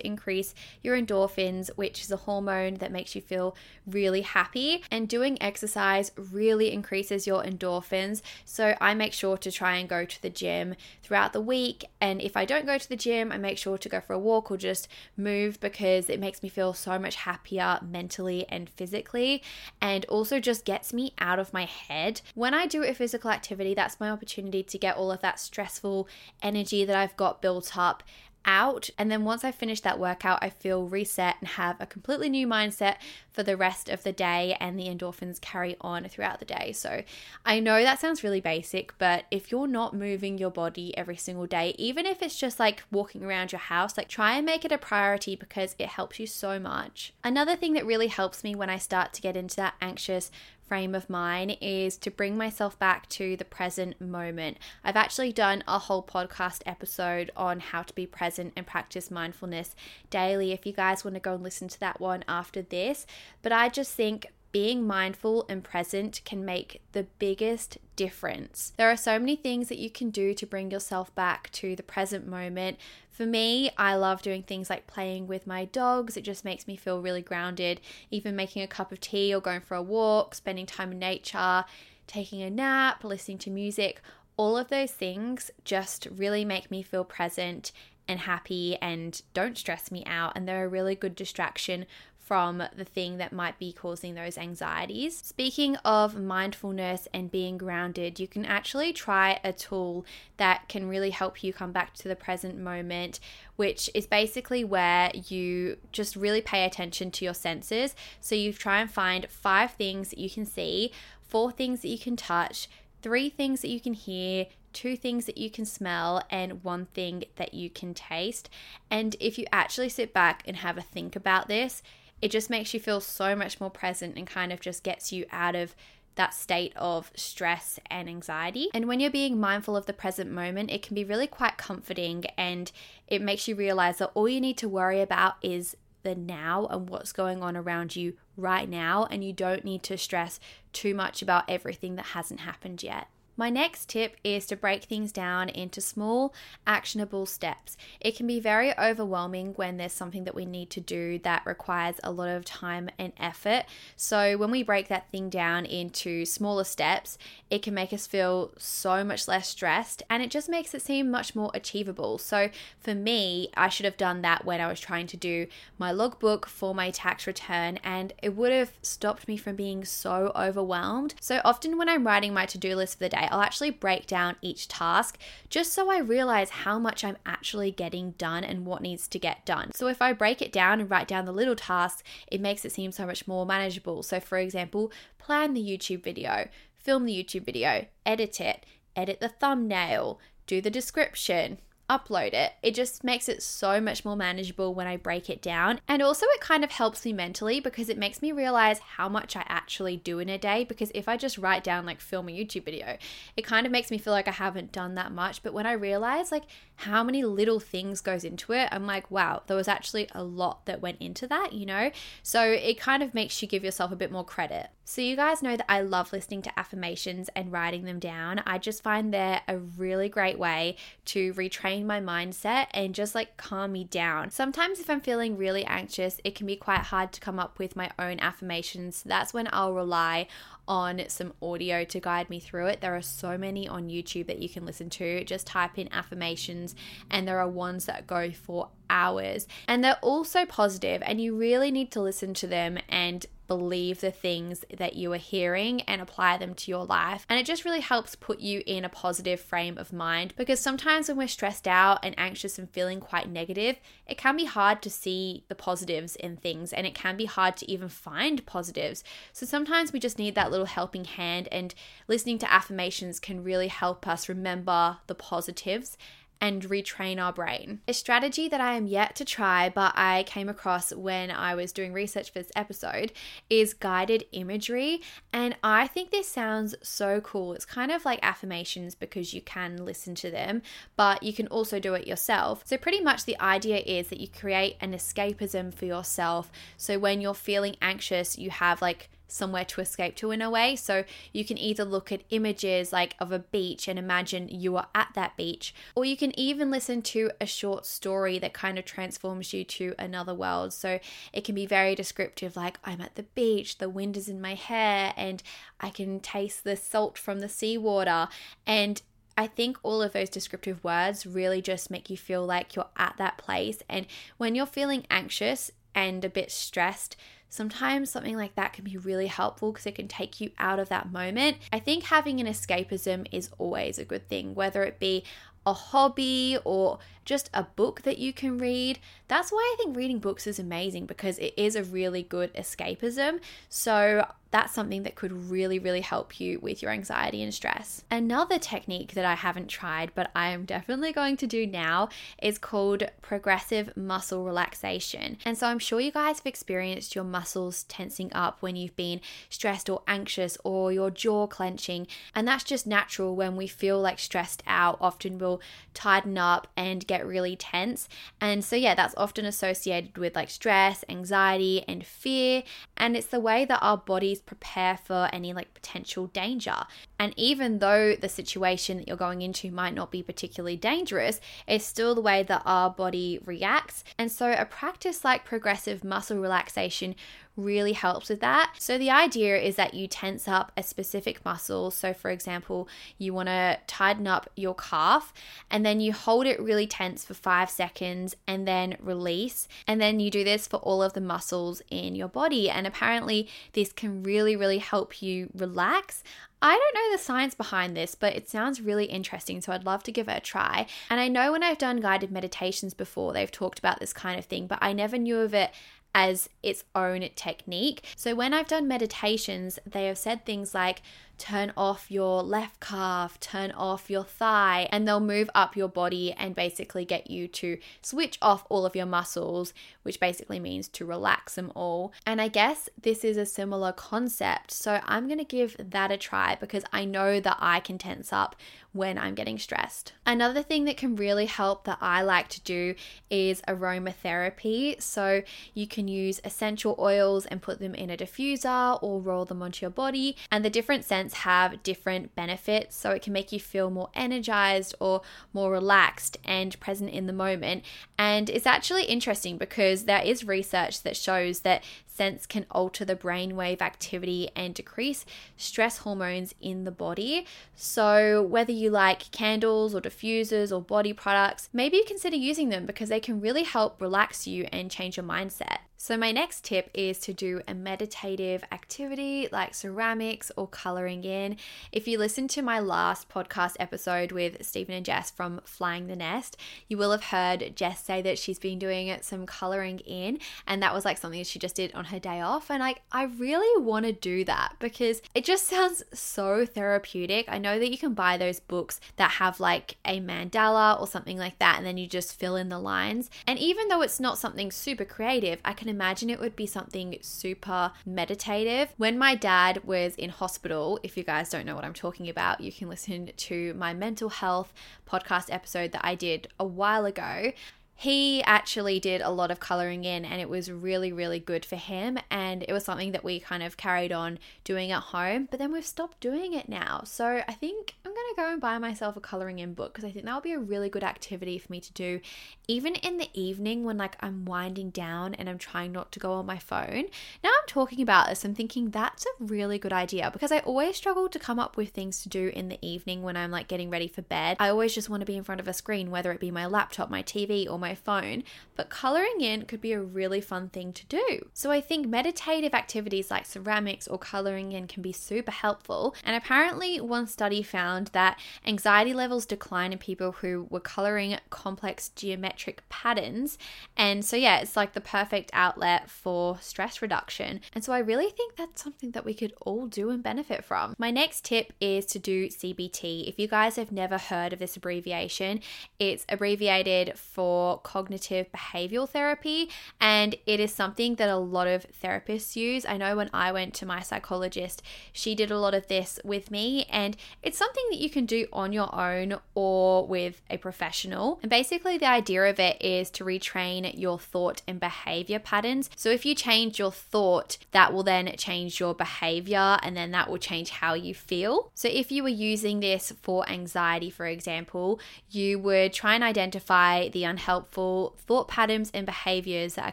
increase 0.00 0.54
your 0.82 0.96
endorphins, 0.96 1.70
which 1.76 2.02
is 2.02 2.10
a 2.10 2.16
hormone 2.16 2.74
that 2.74 2.92
makes 2.92 3.14
you 3.14 3.20
feel 3.20 3.56
really 3.86 4.22
happy. 4.22 4.82
And 4.90 5.08
doing 5.08 5.40
exercise 5.42 6.12
really 6.16 6.72
increases 6.72 7.26
your 7.26 7.42
endorphins. 7.42 8.22
So 8.44 8.74
I 8.80 8.94
make 8.94 9.12
sure 9.12 9.36
to 9.38 9.50
try 9.50 9.76
and 9.76 9.88
go 9.88 10.04
to 10.04 10.22
the 10.22 10.30
gym 10.30 10.74
throughout 11.02 11.32
the 11.32 11.40
week. 11.40 11.84
And 12.00 12.20
if 12.20 12.36
I 12.36 12.44
don't 12.44 12.66
go 12.66 12.78
to 12.78 12.88
the 12.88 12.96
gym, 12.96 13.32
I 13.32 13.38
make 13.38 13.58
sure 13.58 13.78
to 13.78 13.88
go 13.88 14.00
for 14.00 14.12
a 14.12 14.18
walk 14.18 14.50
or 14.50 14.56
just 14.56 14.88
move 15.16 15.60
because 15.60 16.08
it 16.10 16.20
makes 16.20 16.42
me 16.42 16.48
feel 16.48 16.74
so 16.74 16.98
much 16.98 17.16
happier 17.16 17.78
mentally 17.82 18.46
and 18.48 18.68
physically. 18.68 19.42
And 19.80 20.04
also 20.06 20.40
just 20.40 20.64
gets 20.64 20.92
me 20.92 21.12
out 21.18 21.38
of 21.38 21.52
my 21.52 21.64
head. 21.64 22.20
When 22.34 22.54
I 22.54 22.66
do 22.66 22.82
a 22.82 22.94
physical 22.94 23.30
activity, 23.30 23.74
that's 23.74 24.00
my 24.00 24.10
opportunity 24.10 24.62
to 24.62 24.78
get 24.78 24.96
all 24.96 25.12
of 25.12 25.20
that 25.20 25.40
stressful 25.40 26.08
energy 26.42 26.84
that 26.84 26.96
I've 26.96 27.16
got 27.16 27.42
built 27.42 27.76
up 27.76 28.02
out. 28.46 28.88
And 28.96 29.10
then 29.10 29.24
once 29.24 29.44
I 29.44 29.50
finish 29.50 29.80
that 29.80 29.98
workout, 29.98 30.38
I 30.40 30.50
feel 30.50 30.88
reset 30.88 31.36
and 31.40 31.48
have 31.48 31.76
a 31.80 31.86
completely 31.86 32.30
new 32.30 32.46
mindset 32.46 32.96
for 33.30 33.42
the 33.42 33.56
rest 33.56 33.90
of 33.90 34.02
the 34.02 34.12
day, 34.12 34.56
and 34.60 34.78
the 34.78 34.86
endorphins 34.86 35.40
carry 35.40 35.76
on 35.82 36.04
throughout 36.04 36.38
the 36.38 36.46
day. 36.46 36.72
So 36.72 37.02
I 37.44 37.60
know 37.60 37.82
that 37.82 38.00
sounds 38.00 38.24
really 38.24 38.40
basic, 38.40 38.96
but 38.96 39.26
if 39.30 39.50
you're 39.50 39.66
not 39.66 39.94
moving 39.94 40.38
your 40.38 40.50
body 40.50 40.96
every 40.96 41.16
single 41.16 41.46
day, 41.46 41.74
even 41.76 42.06
if 42.06 42.22
it's 42.22 42.38
just 42.38 42.58
like 42.58 42.84
walking 42.90 43.22
around 43.22 43.52
your 43.52 43.58
house, 43.58 43.98
like 43.98 44.08
try 44.08 44.36
and 44.36 44.46
make 44.46 44.64
it 44.64 44.72
a 44.72 44.78
priority 44.78 45.36
because 45.36 45.76
it 45.78 45.88
helps 45.88 46.18
you 46.18 46.26
so 46.26 46.58
much. 46.58 47.12
Another 47.22 47.56
thing 47.56 47.74
that 47.74 47.84
really 47.84 48.06
helps 48.06 48.42
me 48.42 48.54
when 48.54 48.70
I 48.70 48.78
start 48.78 49.12
to 49.14 49.22
get 49.22 49.36
into 49.36 49.56
that 49.56 49.74
anxious, 49.82 50.30
frame 50.68 50.94
of 50.94 51.08
mind 51.08 51.56
is 51.60 51.96
to 51.98 52.10
bring 52.10 52.36
myself 52.36 52.78
back 52.78 53.08
to 53.10 53.36
the 53.36 53.44
present 53.44 54.00
moment. 54.00 54.58
I've 54.84 54.96
actually 54.96 55.32
done 55.32 55.62
a 55.66 55.78
whole 55.78 56.02
podcast 56.02 56.62
episode 56.66 57.30
on 57.36 57.60
how 57.60 57.82
to 57.82 57.94
be 57.94 58.06
present 58.06 58.52
and 58.56 58.66
practice 58.66 59.10
mindfulness 59.10 59.74
daily. 60.10 60.52
If 60.52 60.66
you 60.66 60.72
guys 60.72 61.04
want 61.04 61.14
to 61.14 61.20
go 61.20 61.34
and 61.34 61.42
listen 61.42 61.68
to 61.68 61.80
that 61.80 62.00
one 62.00 62.24
after 62.28 62.62
this, 62.62 63.06
but 63.42 63.52
I 63.52 63.68
just 63.68 63.94
think 63.94 64.26
being 64.52 64.86
mindful 64.86 65.44
and 65.50 65.62
present 65.62 66.22
can 66.24 66.42
make 66.42 66.80
the 66.92 67.06
biggest 67.18 67.76
difference. 67.94 68.72
There 68.78 68.90
are 68.90 68.96
so 68.96 69.18
many 69.18 69.36
things 69.36 69.68
that 69.68 69.78
you 69.78 69.90
can 69.90 70.08
do 70.08 70.32
to 70.32 70.46
bring 70.46 70.70
yourself 70.70 71.14
back 71.14 71.50
to 71.52 71.76
the 71.76 71.82
present 71.82 72.26
moment. 72.26 72.78
For 73.16 73.24
me, 73.24 73.70
I 73.78 73.94
love 73.94 74.20
doing 74.20 74.42
things 74.42 74.68
like 74.68 74.86
playing 74.86 75.26
with 75.26 75.46
my 75.46 75.64
dogs. 75.64 76.18
It 76.18 76.20
just 76.20 76.44
makes 76.44 76.66
me 76.66 76.76
feel 76.76 77.00
really 77.00 77.22
grounded. 77.22 77.80
Even 78.10 78.36
making 78.36 78.60
a 78.60 78.66
cup 78.66 78.92
of 78.92 79.00
tea 79.00 79.34
or 79.34 79.40
going 79.40 79.62
for 79.62 79.74
a 79.74 79.82
walk, 79.82 80.34
spending 80.34 80.66
time 80.66 80.92
in 80.92 80.98
nature, 80.98 81.64
taking 82.06 82.42
a 82.42 82.50
nap, 82.50 83.04
listening 83.04 83.38
to 83.38 83.50
music. 83.50 84.02
All 84.36 84.58
of 84.58 84.68
those 84.68 84.92
things 84.92 85.50
just 85.64 86.06
really 86.14 86.44
make 86.44 86.70
me 86.70 86.82
feel 86.82 87.04
present 87.04 87.72
and 88.06 88.20
happy 88.20 88.76
and 88.82 89.22
don't 89.32 89.56
stress 89.56 89.90
me 89.90 90.04
out. 90.04 90.32
And 90.36 90.46
they're 90.46 90.66
a 90.66 90.68
really 90.68 90.94
good 90.94 91.14
distraction 91.14 91.86
from 92.26 92.60
the 92.76 92.84
thing 92.84 93.18
that 93.18 93.32
might 93.32 93.56
be 93.56 93.72
causing 93.72 94.16
those 94.16 94.36
anxieties. 94.36 95.16
Speaking 95.18 95.76
of 95.84 96.20
mindfulness 96.20 97.06
and 97.14 97.30
being 97.30 97.56
grounded, 97.56 98.18
you 98.18 98.26
can 98.26 98.44
actually 98.44 98.92
try 98.92 99.38
a 99.44 99.52
tool 99.52 100.04
that 100.36 100.68
can 100.68 100.88
really 100.88 101.10
help 101.10 101.44
you 101.44 101.52
come 101.52 101.70
back 101.70 101.94
to 101.94 102.08
the 102.08 102.16
present 102.16 102.58
moment, 102.58 103.20
which 103.54 103.88
is 103.94 104.08
basically 104.08 104.64
where 104.64 105.12
you 105.14 105.76
just 105.92 106.16
really 106.16 106.40
pay 106.40 106.64
attention 106.64 107.12
to 107.12 107.24
your 107.24 107.32
senses. 107.32 107.94
So 108.20 108.34
you 108.34 108.52
try 108.52 108.80
and 108.80 108.90
find 108.90 109.30
five 109.30 109.74
things 109.74 110.10
that 110.10 110.18
you 110.18 110.28
can 110.28 110.46
see, 110.46 110.90
four 111.22 111.52
things 111.52 111.82
that 111.82 111.88
you 111.88 111.98
can 111.98 112.16
touch, 112.16 112.68
three 113.02 113.28
things 113.28 113.60
that 113.60 113.68
you 113.68 113.78
can 113.78 113.94
hear, 113.94 114.46
two 114.72 114.96
things 114.96 115.26
that 115.26 115.38
you 115.38 115.48
can 115.48 115.64
smell, 115.64 116.24
and 116.28 116.64
one 116.64 116.86
thing 116.86 117.22
that 117.36 117.54
you 117.54 117.70
can 117.70 117.94
taste. 117.94 118.50
And 118.90 119.14
if 119.20 119.38
you 119.38 119.46
actually 119.52 119.90
sit 119.90 120.12
back 120.12 120.42
and 120.44 120.56
have 120.56 120.76
a 120.76 120.82
think 120.82 121.14
about 121.14 121.46
this, 121.46 121.84
it 122.22 122.30
just 122.30 122.50
makes 122.50 122.72
you 122.72 122.80
feel 122.80 123.00
so 123.00 123.36
much 123.36 123.60
more 123.60 123.70
present 123.70 124.16
and 124.16 124.26
kind 124.26 124.52
of 124.52 124.60
just 124.60 124.82
gets 124.82 125.12
you 125.12 125.26
out 125.30 125.54
of 125.54 125.74
that 126.16 126.34
state 126.34 126.72
of 126.76 127.12
stress 127.14 127.78
and 127.90 128.08
anxiety. 128.08 128.68
And 128.74 128.88
when 128.88 129.00
you're 129.00 129.10
being 129.10 129.38
mindful 129.38 129.76
of 129.76 129.86
the 129.86 129.92
present 129.92 130.30
moment, 130.30 130.70
it 130.70 130.82
can 130.82 130.94
be 130.94 131.04
really 131.04 131.26
quite 131.26 131.58
comforting 131.58 132.24
and 132.36 132.72
it 133.06 133.22
makes 133.22 133.46
you 133.46 133.54
realize 133.54 133.98
that 133.98 134.10
all 134.14 134.28
you 134.28 134.40
need 134.40 134.56
to 134.58 134.68
worry 134.68 135.00
about 135.00 135.34
is 135.42 135.76
the 136.02 136.14
now 136.14 136.66
and 136.70 136.88
what's 136.88 137.12
going 137.12 137.42
on 137.42 137.56
around 137.56 137.96
you 137.96 138.14
right 138.36 138.68
now. 138.68 139.06
And 139.10 139.22
you 139.22 139.32
don't 139.32 139.64
need 139.64 139.82
to 139.84 139.98
stress 139.98 140.40
too 140.72 140.94
much 140.94 141.20
about 141.20 141.44
everything 141.48 141.96
that 141.96 142.06
hasn't 142.06 142.40
happened 142.40 142.82
yet. 142.82 143.08
My 143.38 143.50
next 143.50 143.90
tip 143.90 144.16
is 144.24 144.46
to 144.46 144.56
break 144.56 144.84
things 144.84 145.12
down 145.12 145.50
into 145.50 145.82
small, 145.82 146.34
actionable 146.66 147.26
steps. 147.26 147.76
It 148.00 148.16
can 148.16 148.26
be 148.26 148.40
very 148.40 148.76
overwhelming 148.78 149.52
when 149.56 149.76
there's 149.76 149.92
something 149.92 150.24
that 150.24 150.34
we 150.34 150.46
need 150.46 150.70
to 150.70 150.80
do 150.80 151.18
that 151.18 151.44
requires 151.44 151.96
a 152.02 152.10
lot 152.10 152.30
of 152.30 152.46
time 152.46 152.88
and 152.98 153.12
effort. 153.18 153.64
So, 153.94 154.38
when 154.38 154.50
we 154.50 154.62
break 154.62 154.88
that 154.88 155.10
thing 155.10 155.28
down 155.28 155.66
into 155.66 156.24
smaller 156.24 156.64
steps, 156.64 157.18
it 157.50 157.62
can 157.62 157.74
make 157.74 157.92
us 157.92 158.06
feel 158.06 158.52
so 158.56 159.04
much 159.04 159.28
less 159.28 159.48
stressed 159.48 160.02
and 160.08 160.22
it 160.22 160.30
just 160.30 160.48
makes 160.48 160.72
it 160.72 160.80
seem 160.80 161.10
much 161.10 161.36
more 161.36 161.50
achievable. 161.52 162.16
So, 162.16 162.48
for 162.80 162.94
me, 162.94 163.50
I 163.54 163.68
should 163.68 163.84
have 163.84 163.98
done 163.98 164.22
that 164.22 164.46
when 164.46 164.62
I 164.62 164.66
was 164.66 164.80
trying 164.80 165.08
to 165.08 165.16
do 165.16 165.46
my 165.78 165.92
logbook 165.92 166.46
for 166.46 166.74
my 166.74 166.90
tax 166.90 167.26
return, 167.26 167.78
and 167.84 168.14
it 168.22 168.34
would 168.34 168.52
have 168.52 168.72
stopped 168.80 169.28
me 169.28 169.36
from 169.36 169.56
being 169.56 169.84
so 169.84 170.32
overwhelmed. 170.34 171.14
So, 171.20 171.42
often 171.44 171.76
when 171.76 171.90
I'm 171.90 172.06
writing 172.06 172.32
my 172.32 172.46
to 172.46 172.56
do 172.56 172.74
list 172.74 172.96
for 172.96 173.04
the 173.04 173.10
day, 173.10 173.25
I'll 173.30 173.40
actually 173.40 173.70
break 173.70 174.06
down 174.06 174.36
each 174.42 174.68
task 174.68 175.18
just 175.48 175.72
so 175.72 175.90
I 175.90 175.98
realize 175.98 176.50
how 176.50 176.78
much 176.78 177.04
I'm 177.04 177.16
actually 177.24 177.70
getting 177.70 178.12
done 178.12 178.44
and 178.44 178.66
what 178.66 178.82
needs 178.82 179.08
to 179.08 179.18
get 179.18 179.44
done. 179.44 179.72
So 179.74 179.88
if 179.88 180.00
I 180.02 180.12
break 180.12 180.40
it 180.42 180.52
down 180.52 180.80
and 180.80 180.90
write 180.90 181.08
down 181.08 181.24
the 181.24 181.32
little 181.32 181.56
tasks, 181.56 182.02
it 182.30 182.40
makes 182.40 182.64
it 182.64 182.72
seem 182.72 182.92
so 182.92 183.06
much 183.06 183.26
more 183.26 183.46
manageable. 183.46 184.02
So, 184.02 184.20
for 184.20 184.38
example, 184.38 184.92
plan 185.18 185.54
the 185.54 185.62
YouTube 185.62 186.02
video, 186.02 186.48
film 186.76 187.04
the 187.04 187.24
YouTube 187.24 187.44
video, 187.44 187.86
edit 188.04 188.40
it, 188.40 188.64
edit 188.94 189.20
the 189.20 189.28
thumbnail, 189.28 190.20
do 190.46 190.60
the 190.60 190.70
description, 190.70 191.58
upload 191.88 192.32
it. 192.32 192.52
It 192.62 192.74
just 192.74 193.04
makes 193.04 193.28
it 193.28 193.42
so 193.42 193.80
much 193.80 194.04
more 194.04 194.16
manageable 194.16 194.74
when 194.74 194.86
I 194.86 194.96
break 194.96 195.30
it 195.30 195.40
down. 195.40 195.80
And 195.86 196.02
also, 196.02 196.26
it 196.30 196.40
kind 196.40 196.64
of 196.64 196.70
helps 196.70 197.04
me 197.04 197.12
mentally 197.12 197.60
because 197.60 197.88
it 197.88 197.98
makes 197.98 198.22
me 198.22 198.32
realize 198.32 198.78
how 198.78 199.08
much 199.08 199.36
I 199.36 199.44
actually 199.48 199.96
do 199.96 200.18
in 200.18 200.28
a 200.28 200.38
day. 200.38 200.64
Because 200.64 200.90
if 200.94 201.08
I 201.08 201.16
just 201.16 201.38
write 201.38 201.64
down, 201.64 201.86
like, 201.86 202.00
film 202.00 202.28
a 202.28 202.32
YouTube 202.32 202.64
video, 202.64 202.96
it 203.36 203.42
kind 203.42 203.66
of 203.66 203.72
makes 203.72 203.90
me 203.90 203.98
feel 203.98 204.12
like 204.12 204.28
I 204.28 204.32
haven't 204.32 204.72
done 204.72 204.94
that 204.94 205.12
much. 205.12 205.42
But 205.42 205.54
when 205.54 205.66
I 205.66 205.72
realize, 205.72 206.32
like, 206.32 206.44
how 206.76 207.02
many 207.02 207.24
little 207.24 207.60
things 207.60 208.00
goes 208.00 208.24
into 208.24 208.52
it, 208.52 208.68
I'm 208.72 208.86
like, 208.86 209.10
wow, 209.10 209.42
there 209.46 209.56
was 209.56 209.68
actually 209.68 210.08
a 210.12 210.22
lot 210.22 210.66
that 210.66 210.80
went 210.80 211.00
into 211.00 211.26
that, 211.28 211.52
you 211.52 211.66
know? 211.66 211.90
So 212.22 212.42
it 212.42 212.78
kind 212.78 213.02
of 213.02 213.14
makes 213.14 213.40
you 213.40 213.48
give 213.48 213.64
yourself 213.64 213.92
a 213.92 213.96
bit 213.96 214.12
more 214.12 214.24
credit. 214.24 214.68
So, 214.88 215.02
you 215.02 215.16
guys 215.16 215.42
know 215.42 215.56
that 215.56 215.68
I 215.68 215.80
love 215.80 216.12
listening 216.12 216.42
to 216.42 216.56
affirmations 216.56 217.28
and 217.34 217.50
writing 217.50 217.86
them 217.86 217.98
down. 217.98 218.40
I 218.46 218.58
just 218.58 218.84
find 218.84 219.12
they're 219.12 219.40
a 219.48 219.58
really 219.58 220.08
great 220.08 220.38
way 220.38 220.76
to 221.06 221.34
retrain 221.34 221.86
my 221.86 222.00
mindset 222.00 222.68
and 222.70 222.94
just 222.94 223.12
like 223.12 223.36
calm 223.36 223.72
me 223.72 223.82
down. 223.82 224.30
Sometimes, 224.30 224.78
if 224.78 224.88
I'm 224.88 225.00
feeling 225.00 225.36
really 225.36 225.64
anxious, 225.64 226.20
it 226.22 226.36
can 226.36 226.46
be 226.46 226.54
quite 226.54 226.82
hard 226.82 227.10
to 227.14 227.20
come 227.20 227.40
up 227.40 227.58
with 227.58 227.74
my 227.74 227.90
own 227.98 228.20
affirmations. 228.20 229.02
That's 229.04 229.34
when 229.34 229.48
I'll 229.52 229.74
rely 229.74 230.28
on 230.68 231.02
some 231.08 231.32
audio 231.42 231.82
to 231.82 231.98
guide 231.98 232.30
me 232.30 232.38
through 232.38 232.66
it. 232.66 232.80
There 232.80 232.94
are 232.94 233.02
so 233.02 233.36
many 233.36 233.66
on 233.66 233.88
YouTube 233.88 234.28
that 234.28 234.38
you 234.38 234.48
can 234.48 234.64
listen 234.64 234.88
to. 234.90 235.24
Just 235.24 235.48
type 235.48 235.78
in 235.78 235.92
affirmations, 235.92 236.76
and 237.10 237.26
there 237.26 237.40
are 237.40 237.48
ones 237.48 237.86
that 237.86 238.06
go 238.06 238.30
for 238.30 238.68
hours. 238.88 239.48
And 239.66 239.82
they're 239.82 239.98
also 240.00 240.46
positive, 240.46 241.02
and 241.04 241.20
you 241.20 241.36
really 241.36 241.72
need 241.72 241.90
to 241.90 242.00
listen 242.00 242.34
to 242.34 242.46
them 242.46 242.78
and 242.88 243.26
believe 243.46 244.00
the 244.00 244.10
things 244.10 244.64
that 244.76 244.96
you 244.96 245.12
are 245.12 245.18
hearing 245.18 245.82
and 245.82 246.00
apply 246.00 246.38
them 246.38 246.54
to 246.54 246.70
your 246.70 246.84
life. 246.84 247.26
And 247.28 247.38
it 247.38 247.46
just 247.46 247.64
really 247.64 247.80
helps 247.80 248.14
put 248.14 248.40
you 248.40 248.62
in 248.66 248.84
a 248.84 248.88
positive 248.88 249.40
frame 249.40 249.78
of 249.78 249.92
mind 249.92 250.34
because 250.36 250.60
sometimes 250.60 251.08
when 251.08 251.16
we're 251.16 251.28
stressed 251.28 251.68
out 251.68 252.04
and 252.04 252.14
anxious 252.18 252.58
and 252.58 252.70
feeling 252.70 253.00
quite 253.00 253.28
negative, 253.28 253.76
it 254.06 254.18
can 254.18 254.36
be 254.36 254.44
hard 254.44 254.82
to 254.82 254.90
see 254.90 255.44
the 255.48 255.54
positives 255.54 256.16
in 256.16 256.36
things 256.36 256.72
and 256.72 256.86
it 256.86 256.94
can 256.94 257.16
be 257.16 257.26
hard 257.26 257.56
to 257.56 257.70
even 257.70 257.88
find 257.88 258.44
positives. 258.46 259.02
So 259.32 259.46
sometimes 259.46 259.92
we 259.92 260.00
just 260.00 260.18
need 260.18 260.34
that 260.34 260.50
little 260.50 260.66
helping 260.66 261.04
hand, 261.04 261.48
and 261.50 261.74
listening 262.08 262.38
to 262.38 262.52
affirmations 262.52 263.20
can 263.20 263.42
really 263.42 263.68
help 263.68 264.06
us 264.06 264.28
remember 264.28 264.98
the 265.06 265.14
positives 265.14 265.96
and 266.40 266.62
retrain 266.62 267.22
our 267.22 267.32
brain. 267.32 267.80
A 267.88 267.92
strategy 267.92 268.48
that 268.48 268.60
I 268.60 268.74
am 268.74 268.86
yet 268.86 269.14
to 269.16 269.24
try, 269.24 269.68
but 269.68 269.92
I 269.96 270.24
came 270.24 270.48
across 270.48 270.92
when 270.92 271.30
I 271.30 271.54
was 271.54 271.72
doing 271.72 271.92
research 271.92 272.30
for 272.30 272.40
this 272.40 272.52
episode, 272.54 273.12
is 273.48 273.74
guided 273.74 274.24
imagery. 274.32 275.02
And 275.32 275.56
I 275.62 275.86
think 275.86 276.10
this 276.10 276.28
sounds 276.28 276.74
so 276.82 277.20
cool. 277.20 277.52
It's 277.52 277.64
kind 277.64 277.90
of 277.90 278.04
like 278.04 278.18
affirmations 278.22 278.94
because 278.94 279.34
you 279.34 279.40
can 279.40 279.84
listen 279.84 280.14
to 280.16 280.30
them, 280.30 280.62
but 280.96 281.22
you 281.22 281.32
can 281.32 281.46
also 281.48 281.78
do 281.78 281.94
it 281.94 282.06
yourself. 282.06 282.62
So, 282.64 282.76
pretty 282.76 283.00
much 283.00 283.24
the 283.24 283.40
idea 283.40 283.78
is 283.78 284.08
that 284.08 284.20
you 284.20 284.28
create 284.28 284.76
an 284.80 284.92
escapism 284.92 285.72
for 285.72 285.84
yourself. 285.84 286.50
So, 286.76 286.98
when 286.98 287.20
you're 287.20 287.34
feeling 287.34 287.76
anxious, 287.80 288.38
you 288.38 288.50
have 288.50 288.82
like 288.82 289.08
somewhere 289.28 289.64
to 289.64 289.80
escape 289.80 290.16
to 290.16 290.30
in 290.30 290.42
a 290.42 290.50
way. 290.50 290.76
So 290.76 291.04
you 291.32 291.44
can 291.44 291.58
either 291.58 291.84
look 291.84 292.12
at 292.12 292.22
images 292.30 292.92
like 292.92 293.14
of 293.18 293.32
a 293.32 293.38
beach 293.38 293.88
and 293.88 293.98
imagine 293.98 294.48
you 294.48 294.76
are 294.76 294.88
at 294.94 295.10
that 295.14 295.36
beach, 295.36 295.74
or 295.94 296.04
you 296.04 296.16
can 296.16 296.38
even 296.38 296.70
listen 296.70 297.02
to 297.02 297.30
a 297.40 297.46
short 297.46 297.86
story 297.86 298.38
that 298.38 298.52
kind 298.52 298.78
of 298.78 298.84
transforms 298.84 299.52
you 299.52 299.64
to 299.64 299.94
another 299.98 300.34
world. 300.34 300.72
So 300.72 301.00
it 301.32 301.44
can 301.44 301.54
be 301.54 301.66
very 301.66 301.94
descriptive, 301.94 302.56
like 302.56 302.78
I'm 302.84 303.00
at 303.00 303.16
the 303.16 303.24
beach, 303.24 303.78
the 303.78 303.88
wind 303.88 304.16
is 304.16 304.28
in 304.28 304.40
my 304.40 304.54
hair, 304.54 305.12
and 305.16 305.42
I 305.80 305.90
can 305.90 306.20
taste 306.20 306.64
the 306.64 306.76
salt 306.76 307.18
from 307.18 307.40
the 307.40 307.48
seawater. 307.48 308.28
And 308.66 309.02
I 309.38 309.46
think 309.46 309.78
all 309.82 310.00
of 310.00 310.12
those 310.12 310.30
descriptive 310.30 310.82
words 310.82 311.26
really 311.26 311.60
just 311.60 311.90
make 311.90 312.08
you 312.08 312.16
feel 312.16 312.44
like 312.46 312.74
you're 312.74 312.88
at 312.96 313.16
that 313.18 313.36
place. 313.36 313.82
And 313.88 314.06
when 314.38 314.54
you're 314.54 314.64
feeling 314.66 315.06
anxious 315.10 315.70
and 315.94 316.24
a 316.24 316.30
bit 316.30 316.50
stressed, 316.50 317.16
sometimes 317.48 318.10
something 318.10 318.36
like 318.36 318.54
that 318.56 318.72
can 318.72 318.84
be 318.84 318.96
really 318.96 319.26
helpful 319.26 319.72
because 319.72 319.86
it 319.86 319.94
can 319.94 320.08
take 320.08 320.40
you 320.40 320.50
out 320.58 320.78
of 320.78 320.88
that 320.88 321.12
moment. 321.12 321.58
I 321.72 321.78
think 321.78 322.04
having 322.04 322.40
an 322.40 322.46
escapism 322.46 323.26
is 323.32 323.50
always 323.58 323.98
a 323.98 324.04
good 324.04 324.28
thing, 324.28 324.54
whether 324.54 324.82
it 324.82 324.98
be 324.98 325.24
a 325.66 325.72
hobby 325.72 326.56
or 326.64 326.98
just 327.24 327.50
a 327.52 327.64
book 327.64 328.02
that 328.02 328.18
you 328.18 328.32
can 328.32 328.56
read. 328.56 329.00
That's 329.26 329.50
why 329.50 329.74
I 329.74 329.76
think 329.82 329.96
reading 329.96 330.20
books 330.20 330.46
is 330.46 330.60
amazing 330.60 331.06
because 331.06 331.38
it 331.38 331.54
is 331.56 331.74
a 331.74 331.82
really 331.82 332.22
good 332.22 332.54
escapism. 332.54 333.40
So 333.68 334.26
that's 334.56 334.72
something 334.72 335.02
that 335.02 335.14
could 335.14 335.50
really, 335.50 335.78
really 335.78 336.00
help 336.00 336.40
you 336.40 336.58
with 336.60 336.80
your 336.80 336.90
anxiety 336.90 337.42
and 337.42 337.52
stress. 337.52 338.02
Another 338.10 338.58
technique 338.58 339.12
that 339.12 339.26
I 339.26 339.34
haven't 339.34 339.68
tried, 339.68 340.12
but 340.14 340.30
I 340.34 340.48
am 340.48 340.64
definitely 340.64 341.12
going 341.12 341.36
to 341.36 341.46
do 341.46 341.66
now, 341.66 342.08
is 342.40 342.56
called 342.56 343.02
progressive 343.20 343.94
muscle 343.94 344.44
relaxation. 344.44 345.36
And 345.44 345.58
so 345.58 345.66
I'm 345.66 345.78
sure 345.78 346.00
you 346.00 346.10
guys 346.10 346.38
have 346.38 346.46
experienced 346.46 347.14
your 347.14 347.24
muscles 347.24 347.82
tensing 347.82 348.32
up 348.32 348.62
when 348.62 348.76
you've 348.76 348.96
been 348.96 349.20
stressed 349.50 349.90
or 349.90 350.02
anxious 350.08 350.56
or 350.64 350.90
your 350.90 351.10
jaw 351.10 351.46
clenching. 351.46 352.06
And 352.34 352.48
that's 352.48 352.64
just 352.64 352.86
natural 352.86 353.36
when 353.36 353.56
we 353.56 353.66
feel 353.66 354.00
like 354.00 354.18
stressed 354.18 354.62
out. 354.66 354.96
Often 355.02 355.36
we'll 355.36 355.60
tighten 355.92 356.38
up 356.38 356.66
and 356.78 357.06
get 357.06 357.26
really 357.26 357.56
tense. 357.56 358.08
And 358.40 358.64
so, 358.64 358.74
yeah, 358.74 358.94
that's 358.94 359.14
often 359.18 359.44
associated 359.44 360.16
with 360.16 360.34
like 360.34 360.48
stress, 360.48 361.04
anxiety, 361.10 361.84
and 361.86 362.06
fear. 362.06 362.62
And 362.96 363.18
it's 363.18 363.26
the 363.26 363.38
way 363.38 363.66
that 363.66 363.82
our 363.82 363.98
bodies 363.98 364.40
prepare 364.46 364.96
for 364.96 365.28
any 365.32 365.52
like 365.52 365.74
potential 365.74 366.28
danger. 366.28 366.84
And 367.18 367.34
even 367.36 367.80
though 367.80 368.14
the 368.14 368.28
situation 368.28 368.98
that 368.98 369.08
you're 369.08 369.16
going 369.16 369.42
into 369.42 369.70
might 369.70 369.94
not 369.94 370.10
be 370.10 370.22
particularly 370.22 370.76
dangerous, 370.76 371.40
it's 371.66 371.84
still 371.84 372.14
the 372.14 372.20
way 372.20 372.42
that 372.44 372.62
our 372.64 372.90
body 372.90 373.40
reacts. 373.44 374.04
And 374.18 374.30
so 374.30 374.52
a 374.52 374.64
practice 374.64 375.24
like 375.24 375.44
progressive 375.44 376.04
muscle 376.04 376.38
relaxation 376.38 377.14
really 377.56 377.92
helps 377.92 378.28
with 378.28 378.40
that. 378.40 378.74
So, 378.78 378.98
the 378.98 379.10
idea 379.10 379.56
is 379.56 379.76
that 379.76 379.94
you 379.94 380.06
tense 380.06 380.46
up 380.46 380.72
a 380.76 380.82
specific 380.82 381.44
muscle. 381.44 381.90
So, 381.90 382.12
for 382.12 382.30
example, 382.30 382.88
you 383.18 383.32
want 383.32 383.48
to 383.48 383.78
tighten 383.86 384.26
up 384.26 384.48
your 384.56 384.74
calf 384.74 385.32
and 385.70 385.84
then 385.84 386.00
you 386.00 386.12
hold 386.12 386.46
it 386.46 386.60
really 386.60 386.86
tense 386.86 387.24
for 387.24 387.34
five 387.34 387.70
seconds 387.70 388.36
and 388.46 388.66
then 388.66 388.96
release. 389.00 389.68
And 389.86 390.00
then 390.00 390.20
you 390.20 390.30
do 390.30 390.44
this 390.44 390.66
for 390.66 390.76
all 390.78 391.02
of 391.02 391.14
the 391.14 391.20
muscles 391.20 391.82
in 391.90 392.14
your 392.14 392.28
body. 392.28 392.68
And 392.68 392.86
apparently, 392.86 393.48
this 393.72 393.92
can 393.92 394.22
really, 394.22 394.56
really 394.56 394.78
help 394.78 395.22
you 395.22 395.50
relax. 395.54 396.22
I 396.62 396.70
don't 396.70 396.94
know 396.94 397.12
the 397.12 397.22
science 397.22 397.54
behind 397.54 397.96
this, 397.96 398.14
but 398.14 398.34
it 398.34 398.48
sounds 398.48 398.80
really 398.80 399.04
interesting, 399.04 399.60
so 399.60 399.72
I'd 399.72 399.84
love 399.84 400.02
to 400.04 400.12
give 400.12 400.26
it 400.28 400.38
a 400.38 400.40
try. 400.40 400.86
And 401.10 401.20
I 401.20 401.28
know 401.28 401.52
when 401.52 401.62
I've 401.62 401.76
done 401.76 402.00
guided 402.00 402.30
meditations 402.30 402.94
before, 402.94 403.32
they've 403.32 403.50
talked 403.50 403.78
about 403.78 404.00
this 404.00 404.14
kind 404.14 404.38
of 404.38 404.46
thing, 404.46 404.66
but 404.66 404.78
I 404.80 404.94
never 404.94 405.18
knew 405.18 405.38
of 405.40 405.52
it 405.52 405.70
as 406.16 406.48
its 406.62 406.82
own 406.94 407.28
technique. 407.36 408.02
So 408.16 408.34
when 408.34 408.54
I've 408.54 408.66
done 408.66 408.88
meditations, 408.88 409.78
they 409.84 410.06
have 410.06 410.16
said 410.16 410.46
things 410.46 410.72
like, 410.74 411.02
turn 411.38 411.72
off 411.76 412.10
your 412.10 412.42
left 412.42 412.80
calf, 412.80 413.38
turn 413.40 413.70
off 413.72 414.10
your 414.10 414.24
thigh, 414.24 414.88
and 414.90 415.06
they'll 415.06 415.20
move 415.20 415.50
up 415.54 415.76
your 415.76 415.88
body 415.88 416.32
and 416.32 416.54
basically 416.54 417.04
get 417.04 417.30
you 417.30 417.48
to 417.48 417.78
switch 418.02 418.38
off 418.40 418.64
all 418.68 418.86
of 418.86 418.96
your 418.96 419.06
muscles, 419.06 419.72
which 420.02 420.20
basically 420.20 420.58
means 420.60 420.88
to 420.88 421.04
relax 421.04 421.54
them 421.54 421.72
all. 421.74 422.12
And 422.24 422.40
I 422.40 422.48
guess 422.48 422.88
this 423.00 423.24
is 423.24 423.36
a 423.36 423.46
similar 423.46 423.92
concept. 423.92 424.70
So 424.70 425.00
I'm 425.04 425.26
going 425.26 425.38
to 425.38 425.44
give 425.44 425.76
that 425.78 426.10
a 426.12 426.16
try 426.16 426.56
because 426.56 426.84
I 426.92 427.04
know 427.04 427.40
that 427.40 427.56
I 427.60 427.80
can 427.80 427.98
tense 427.98 428.32
up 428.32 428.56
when 428.92 429.18
I'm 429.18 429.34
getting 429.34 429.58
stressed. 429.58 430.14
Another 430.24 430.62
thing 430.62 430.84
that 430.84 430.96
can 430.96 431.16
really 431.16 431.46
help 431.46 431.84
that 431.84 431.98
I 432.00 432.22
like 432.22 432.48
to 432.48 432.60
do 432.62 432.94
is 433.28 433.60
aromatherapy. 433.68 435.00
So 435.02 435.42
you 435.74 435.86
can 435.86 436.08
use 436.08 436.40
essential 436.44 436.96
oils 436.98 437.44
and 437.46 437.60
put 437.60 437.78
them 437.78 437.94
in 437.94 438.08
a 438.10 438.16
diffuser 438.16 438.98
or 439.02 439.20
roll 439.20 439.44
them 439.44 439.62
onto 439.62 439.84
your 439.84 439.90
body. 439.90 440.36
And 440.50 440.64
the 440.64 440.70
different 440.70 441.04
scents 441.04 441.25
have 441.34 441.82
different 441.82 442.34
benefits. 442.34 442.96
So 442.96 443.10
it 443.10 443.22
can 443.22 443.32
make 443.32 443.52
you 443.52 443.60
feel 443.60 443.90
more 443.90 444.10
energized 444.14 444.94
or 445.00 445.22
more 445.52 445.70
relaxed 445.70 446.38
and 446.44 446.78
present 446.80 447.10
in 447.10 447.26
the 447.26 447.32
moment. 447.32 447.84
And 448.18 448.48
it's 448.50 448.66
actually 448.66 449.04
interesting 449.04 449.58
because 449.58 450.04
there 450.04 450.22
is 450.22 450.44
research 450.44 451.02
that 451.02 451.16
shows 451.16 451.60
that 451.60 451.84
scents 452.16 452.46
can 452.46 452.66
alter 452.70 453.04
the 453.04 453.14
brainwave 453.14 453.80
activity 453.80 454.48
and 454.56 454.74
decrease 454.74 455.24
stress 455.56 455.98
hormones 455.98 456.54
in 456.60 456.84
the 456.84 456.90
body. 456.90 457.46
So, 457.74 458.42
whether 458.42 458.72
you 458.72 458.90
like 458.90 459.30
candles 459.30 459.94
or 459.94 460.00
diffusers 460.00 460.74
or 460.74 460.80
body 460.80 461.12
products, 461.12 461.68
maybe 461.72 461.98
you 461.98 462.04
consider 462.04 462.36
using 462.36 462.70
them 462.70 462.86
because 462.86 463.08
they 463.08 463.20
can 463.20 463.40
really 463.40 463.64
help 463.64 464.00
relax 464.00 464.46
you 464.46 464.66
and 464.72 464.90
change 464.90 465.16
your 465.16 465.26
mindset. 465.26 465.78
So, 465.98 466.16
my 466.16 466.30
next 466.30 466.62
tip 466.62 466.90
is 466.94 467.18
to 467.20 467.32
do 467.32 467.62
a 467.66 467.74
meditative 467.74 468.62
activity 468.70 469.48
like 469.50 469.74
ceramics 469.74 470.52
or 470.56 470.68
coloring 470.68 471.24
in. 471.24 471.56
If 471.90 472.06
you 472.06 472.18
listen 472.18 472.48
to 472.48 472.62
my 472.62 472.78
last 472.78 473.28
podcast 473.28 473.76
episode 473.80 474.30
with 474.30 474.64
Stephen 474.64 474.94
and 474.94 475.06
Jess 475.06 475.30
from 475.30 475.60
Flying 475.64 476.06
the 476.06 476.14
Nest, 476.14 476.56
you 476.86 476.98
will 476.98 477.12
have 477.12 477.24
heard 477.24 477.74
Jess 477.74 478.04
say 478.04 478.22
that 478.22 478.38
she's 478.38 478.58
been 478.58 478.78
doing 478.78 479.16
some 479.22 479.46
coloring 479.46 479.98
in, 480.00 480.38
and 480.66 480.82
that 480.82 480.94
was 480.94 481.04
like 481.04 481.18
something 481.18 481.40
that 481.40 481.46
she 481.46 481.58
just 481.58 481.76
did 481.76 481.92
on 481.94 482.05
her 482.06 482.18
day 482.18 482.40
off. 482.40 482.70
And 482.70 482.80
like, 482.80 483.02
I 483.12 483.24
really 483.24 483.82
want 483.82 484.06
to 484.06 484.12
do 484.12 484.44
that 484.44 484.74
because 484.78 485.22
it 485.34 485.44
just 485.44 485.66
sounds 485.66 486.02
so 486.12 486.64
therapeutic. 486.66 487.46
I 487.48 487.58
know 487.58 487.78
that 487.78 487.90
you 487.90 487.98
can 487.98 488.14
buy 488.14 488.36
those 488.36 488.60
books 488.60 489.00
that 489.16 489.32
have 489.32 489.60
like 489.60 489.96
a 490.04 490.20
mandala 490.20 491.00
or 491.00 491.06
something 491.06 491.38
like 491.38 491.58
that, 491.58 491.76
and 491.78 491.86
then 491.86 491.98
you 491.98 492.06
just 492.06 492.38
fill 492.38 492.56
in 492.56 492.68
the 492.68 492.78
lines. 492.78 493.30
And 493.46 493.58
even 493.58 493.88
though 493.88 494.02
it's 494.02 494.20
not 494.20 494.38
something 494.38 494.70
super 494.70 495.04
creative, 495.04 495.60
I 495.64 495.72
can 495.72 495.88
imagine 495.88 496.30
it 496.30 496.40
would 496.40 496.56
be 496.56 496.66
something 496.66 497.16
super 497.20 497.92
meditative. 498.04 498.94
When 498.96 499.18
my 499.18 499.34
dad 499.34 499.84
was 499.84 500.14
in 500.16 500.30
hospital, 500.30 500.98
if 501.02 501.16
you 501.16 501.24
guys 501.24 501.50
don't 501.50 501.66
know 501.66 501.74
what 501.74 501.84
I'm 501.84 501.94
talking 501.94 502.28
about, 502.28 502.60
you 502.60 502.72
can 502.72 502.88
listen 502.88 503.30
to 503.36 503.74
my 503.74 503.94
mental 503.94 504.28
health 504.28 504.72
podcast 505.08 505.52
episode 505.52 505.92
that 505.92 506.04
I 506.04 506.14
did 506.14 506.48
a 506.58 506.64
while 506.64 507.04
ago 507.04 507.52
he 507.98 508.42
actually 508.42 509.00
did 509.00 509.22
a 509.22 509.30
lot 509.30 509.50
of 509.50 509.58
coloring 509.58 510.04
in 510.04 510.22
and 510.24 510.38
it 510.38 510.50
was 510.50 510.70
really 510.70 511.10
really 511.10 511.40
good 511.40 511.64
for 511.64 511.76
him 511.76 512.18
and 512.30 512.62
it 512.68 512.72
was 512.72 512.84
something 512.84 513.12
that 513.12 513.24
we 513.24 513.40
kind 513.40 513.62
of 513.62 513.78
carried 513.78 514.12
on 514.12 514.38
doing 514.64 514.92
at 514.92 515.02
home 515.02 515.48
but 515.50 515.58
then 515.58 515.72
we've 515.72 515.86
stopped 515.86 516.20
doing 516.20 516.52
it 516.52 516.68
now. 516.68 517.00
So 517.04 517.42
i 517.48 517.52
think 517.52 517.94
i'm 518.04 518.12
going 518.12 518.34
to 518.34 518.36
go 518.36 518.52
and 518.52 518.60
buy 518.60 518.76
myself 518.78 519.16
a 519.16 519.20
coloring 519.20 519.58
in 519.60 519.72
book 519.72 519.94
because 519.94 520.06
i 520.06 520.12
think 520.12 520.26
that 520.26 520.34
would 520.34 520.42
be 520.42 520.52
a 520.52 520.58
really 520.58 520.90
good 520.90 521.02
activity 521.02 521.58
for 521.58 521.72
me 521.72 521.80
to 521.80 521.92
do 521.94 522.20
even 522.68 522.96
in 522.96 523.16
the 523.16 523.30
evening 523.32 523.84
when 523.84 523.96
like 523.96 524.16
i'm 524.20 524.44
winding 524.44 524.90
down 524.90 525.34
and 525.34 525.48
i'm 525.48 525.58
trying 525.58 525.90
not 525.90 526.12
to 526.12 526.18
go 526.18 526.32
on 526.32 526.44
my 526.44 526.58
phone. 526.58 527.04
Now 527.42 527.50
i'm 527.50 527.66
talking 527.66 528.02
about 528.02 528.28
this 528.28 528.44
i'm 528.44 528.54
thinking 528.54 528.90
that's 528.90 529.24
a 529.24 529.44
really 529.44 529.78
good 529.78 529.92
idea 529.92 530.30
because 530.30 530.52
i 530.52 530.58
always 530.60 530.96
struggle 530.96 531.30
to 531.30 531.38
come 531.38 531.58
up 531.58 531.78
with 531.78 531.90
things 531.90 532.22
to 532.22 532.28
do 532.28 532.52
in 532.54 532.68
the 532.68 532.78
evening 532.86 533.22
when 533.22 533.38
i'm 533.38 533.50
like 533.50 533.68
getting 533.68 533.88
ready 533.88 534.06
for 534.08 534.20
bed. 534.22 534.58
I 534.60 534.68
always 534.68 534.94
just 534.94 535.08
want 535.08 535.22
to 535.22 535.26
be 535.26 535.36
in 535.36 535.44
front 535.44 535.62
of 535.62 535.68
a 535.68 535.72
screen 535.72 536.10
whether 536.10 536.30
it 536.32 536.40
be 536.40 536.50
my 536.50 536.66
laptop 536.66 537.08
my 537.08 537.22
tv 537.22 537.66
or 537.70 537.78
my 537.78 537.85
my 537.86 537.94
phone, 537.94 538.42
but 538.74 538.90
coloring 538.90 539.40
in 539.40 539.64
could 539.64 539.80
be 539.80 539.92
a 539.92 540.00
really 540.00 540.40
fun 540.40 540.68
thing 540.68 540.92
to 540.92 541.06
do. 541.06 541.48
So 541.54 541.70
I 541.70 541.80
think 541.80 542.06
meditative 542.06 542.74
activities 542.74 543.30
like 543.30 543.46
ceramics 543.46 544.08
or 544.08 544.18
coloring 544.18 544.72
in 544.72 544.86
can 544.86 545.02
be 545.02 545.12
super 545.12 545.52
helpful. 545.52 546.14
And 546.24 546.36
apparently, 546.36 547.00
one 547.00 547.26
study 547.26 547.62
found 547.62 548.08
that 548.08 548.38
anxiety 548.66 549.14
levels 549.14 549.46
decline 549.46 549.92
in 549.92 549.98
people 549.98 550.32
who 550.32 550.66
were 550.70 550.80
coloring 550.80 551.38
complex 551.50 552.08
geometric 552.10 552.82
patterns. 552.88 553.56
And 553.96 554.24
so, 554.24 554.36
yeah, 554.36 554.58
it's 554.58 554.76
like 554.76 554.92
the 554.92 555.00
perfect 555.00 555.50
outlet 555.52 556.10
for 556.10 556.58
stress 556.60 557.00
reduction. 557.00 557.60
And 557.72 557.84
so, 557.84 557.92
I 557.92 557.98
really 557.98 558.30
think 558.30 558.56
that's 558.56 558.82
something 558.82 559.12
that 559.12 559.24
we 559.24 559.34
could 559.34 559.54
all 559.60 559.86
do 559.86 560.10
and 560.10 560.22
benefit 560.22 560.64
from. 560.64 560.94
My 560.98 561.10
next 561.10 561.44
tip 561.44 561.72
is 561.80 562.04
to 562.06 562.18
do 562.18 562.48
CBT. 562.48 563.28
If 563.28 563.38
you 563.38 563.46
guys 563.46 563.76
have 563.76 563.92
never 563.92 564.18
heard 564.18 564.52
of 564.52 564.58
this 564.58 564.76
abbreviation, 564.76 565.60
it's 565.98 566.26
abbreviated 566.28 567.18
for 567.18 567.75
cognitive 567.82 568.46
behavioral 568.52 569.08
therapy, 569.08 569.68
and 570.00 570.34
it 570.46 570.60
is 570.60 570.72
something 570.74 571.16
that 571.16 571.28
a 571.28 571.36
lot 571.36 571.66
of 571.66 571.86
therapists 572.02 572.56
use. 572.56 572.84
I 572.86 572.96
know 572.96 573.16
when 573.16 573.30
I 573.32 573.52
went 573.52 573.74
to 573.74 573.86
my 573.86 574.00
psychologist, 574.00 574.82
she 575.12 575.34
did 575.34 575.50
a 575.50 575.58
lot 575.58 575.74
of 575.74 575.88
this 575.88 576.18
with 576.24 576.50
me, 576.50 576.86
and 576.90 577.16
it's 577.42 577.58
something 577.58 577.84
that 577.90 577.98
you 577.98 578.10
can 578.10 578.26
do 578.26 578.46
on 578.52 578.72
your 578.72 578.94
own 578.94 579.36
or 579.54 580.06
with 580.06 580.42
a 580.50 580.56
professional. 580.56 581.38
And 581.42 581.50
basically, 581.50 581.98
the 581.98 582.08
idea 582.08 582.44
of 582.44 582.58
it 582.58 582.82
is 582.82 583.10
to 583.10 583.24
retrain 583.24 583.98
your 583.98 584.18
thought 584.18 584.62
and 584.66 584.80
behavior 584.80 585.38
patterns. 585.38 585.90
So, 585.96 586.10
if 586.10 586.24
you 586.24 586.34
change 586.34 586.78
your 586.78 586.92
thought, 586.92 587.58
that 587.72 587.92
will 587.92 588.02
then 588.02 588.32
change 588.36 588.80
your 588.80 588.94
behavior, 588.94 589.78
and 589.82 589.96
then 589.96 590.10
that 590.12 590.30
will 590.30 590.38
change 590.38 590.70
how 590.70 590.94
you 590.94 591.14
feel. 591.14 591.70
So, 591.74 591.88
if 591.88 592.10
you 592.12 592.22
were 592.22 592.28
using 592.28 592.80
this 592.80 593.12
for 593.22 593.48
anxiety, 593.48 594.10
for 594.10 594.26
example, 594.26 595.00
you 595.30 595.58
would 595.58 595.92
try 595.92 596.14
and 596.14 596.24
identify 596.24 597.08
the 597.08 597.24
unhelpful 597.24 597.65
thought 597.66 598.48
patterns 598.48 598.90
and 598.94 599.06
behaviors 599.06 599.74
that 599.74 599.88
are 599.88 599.92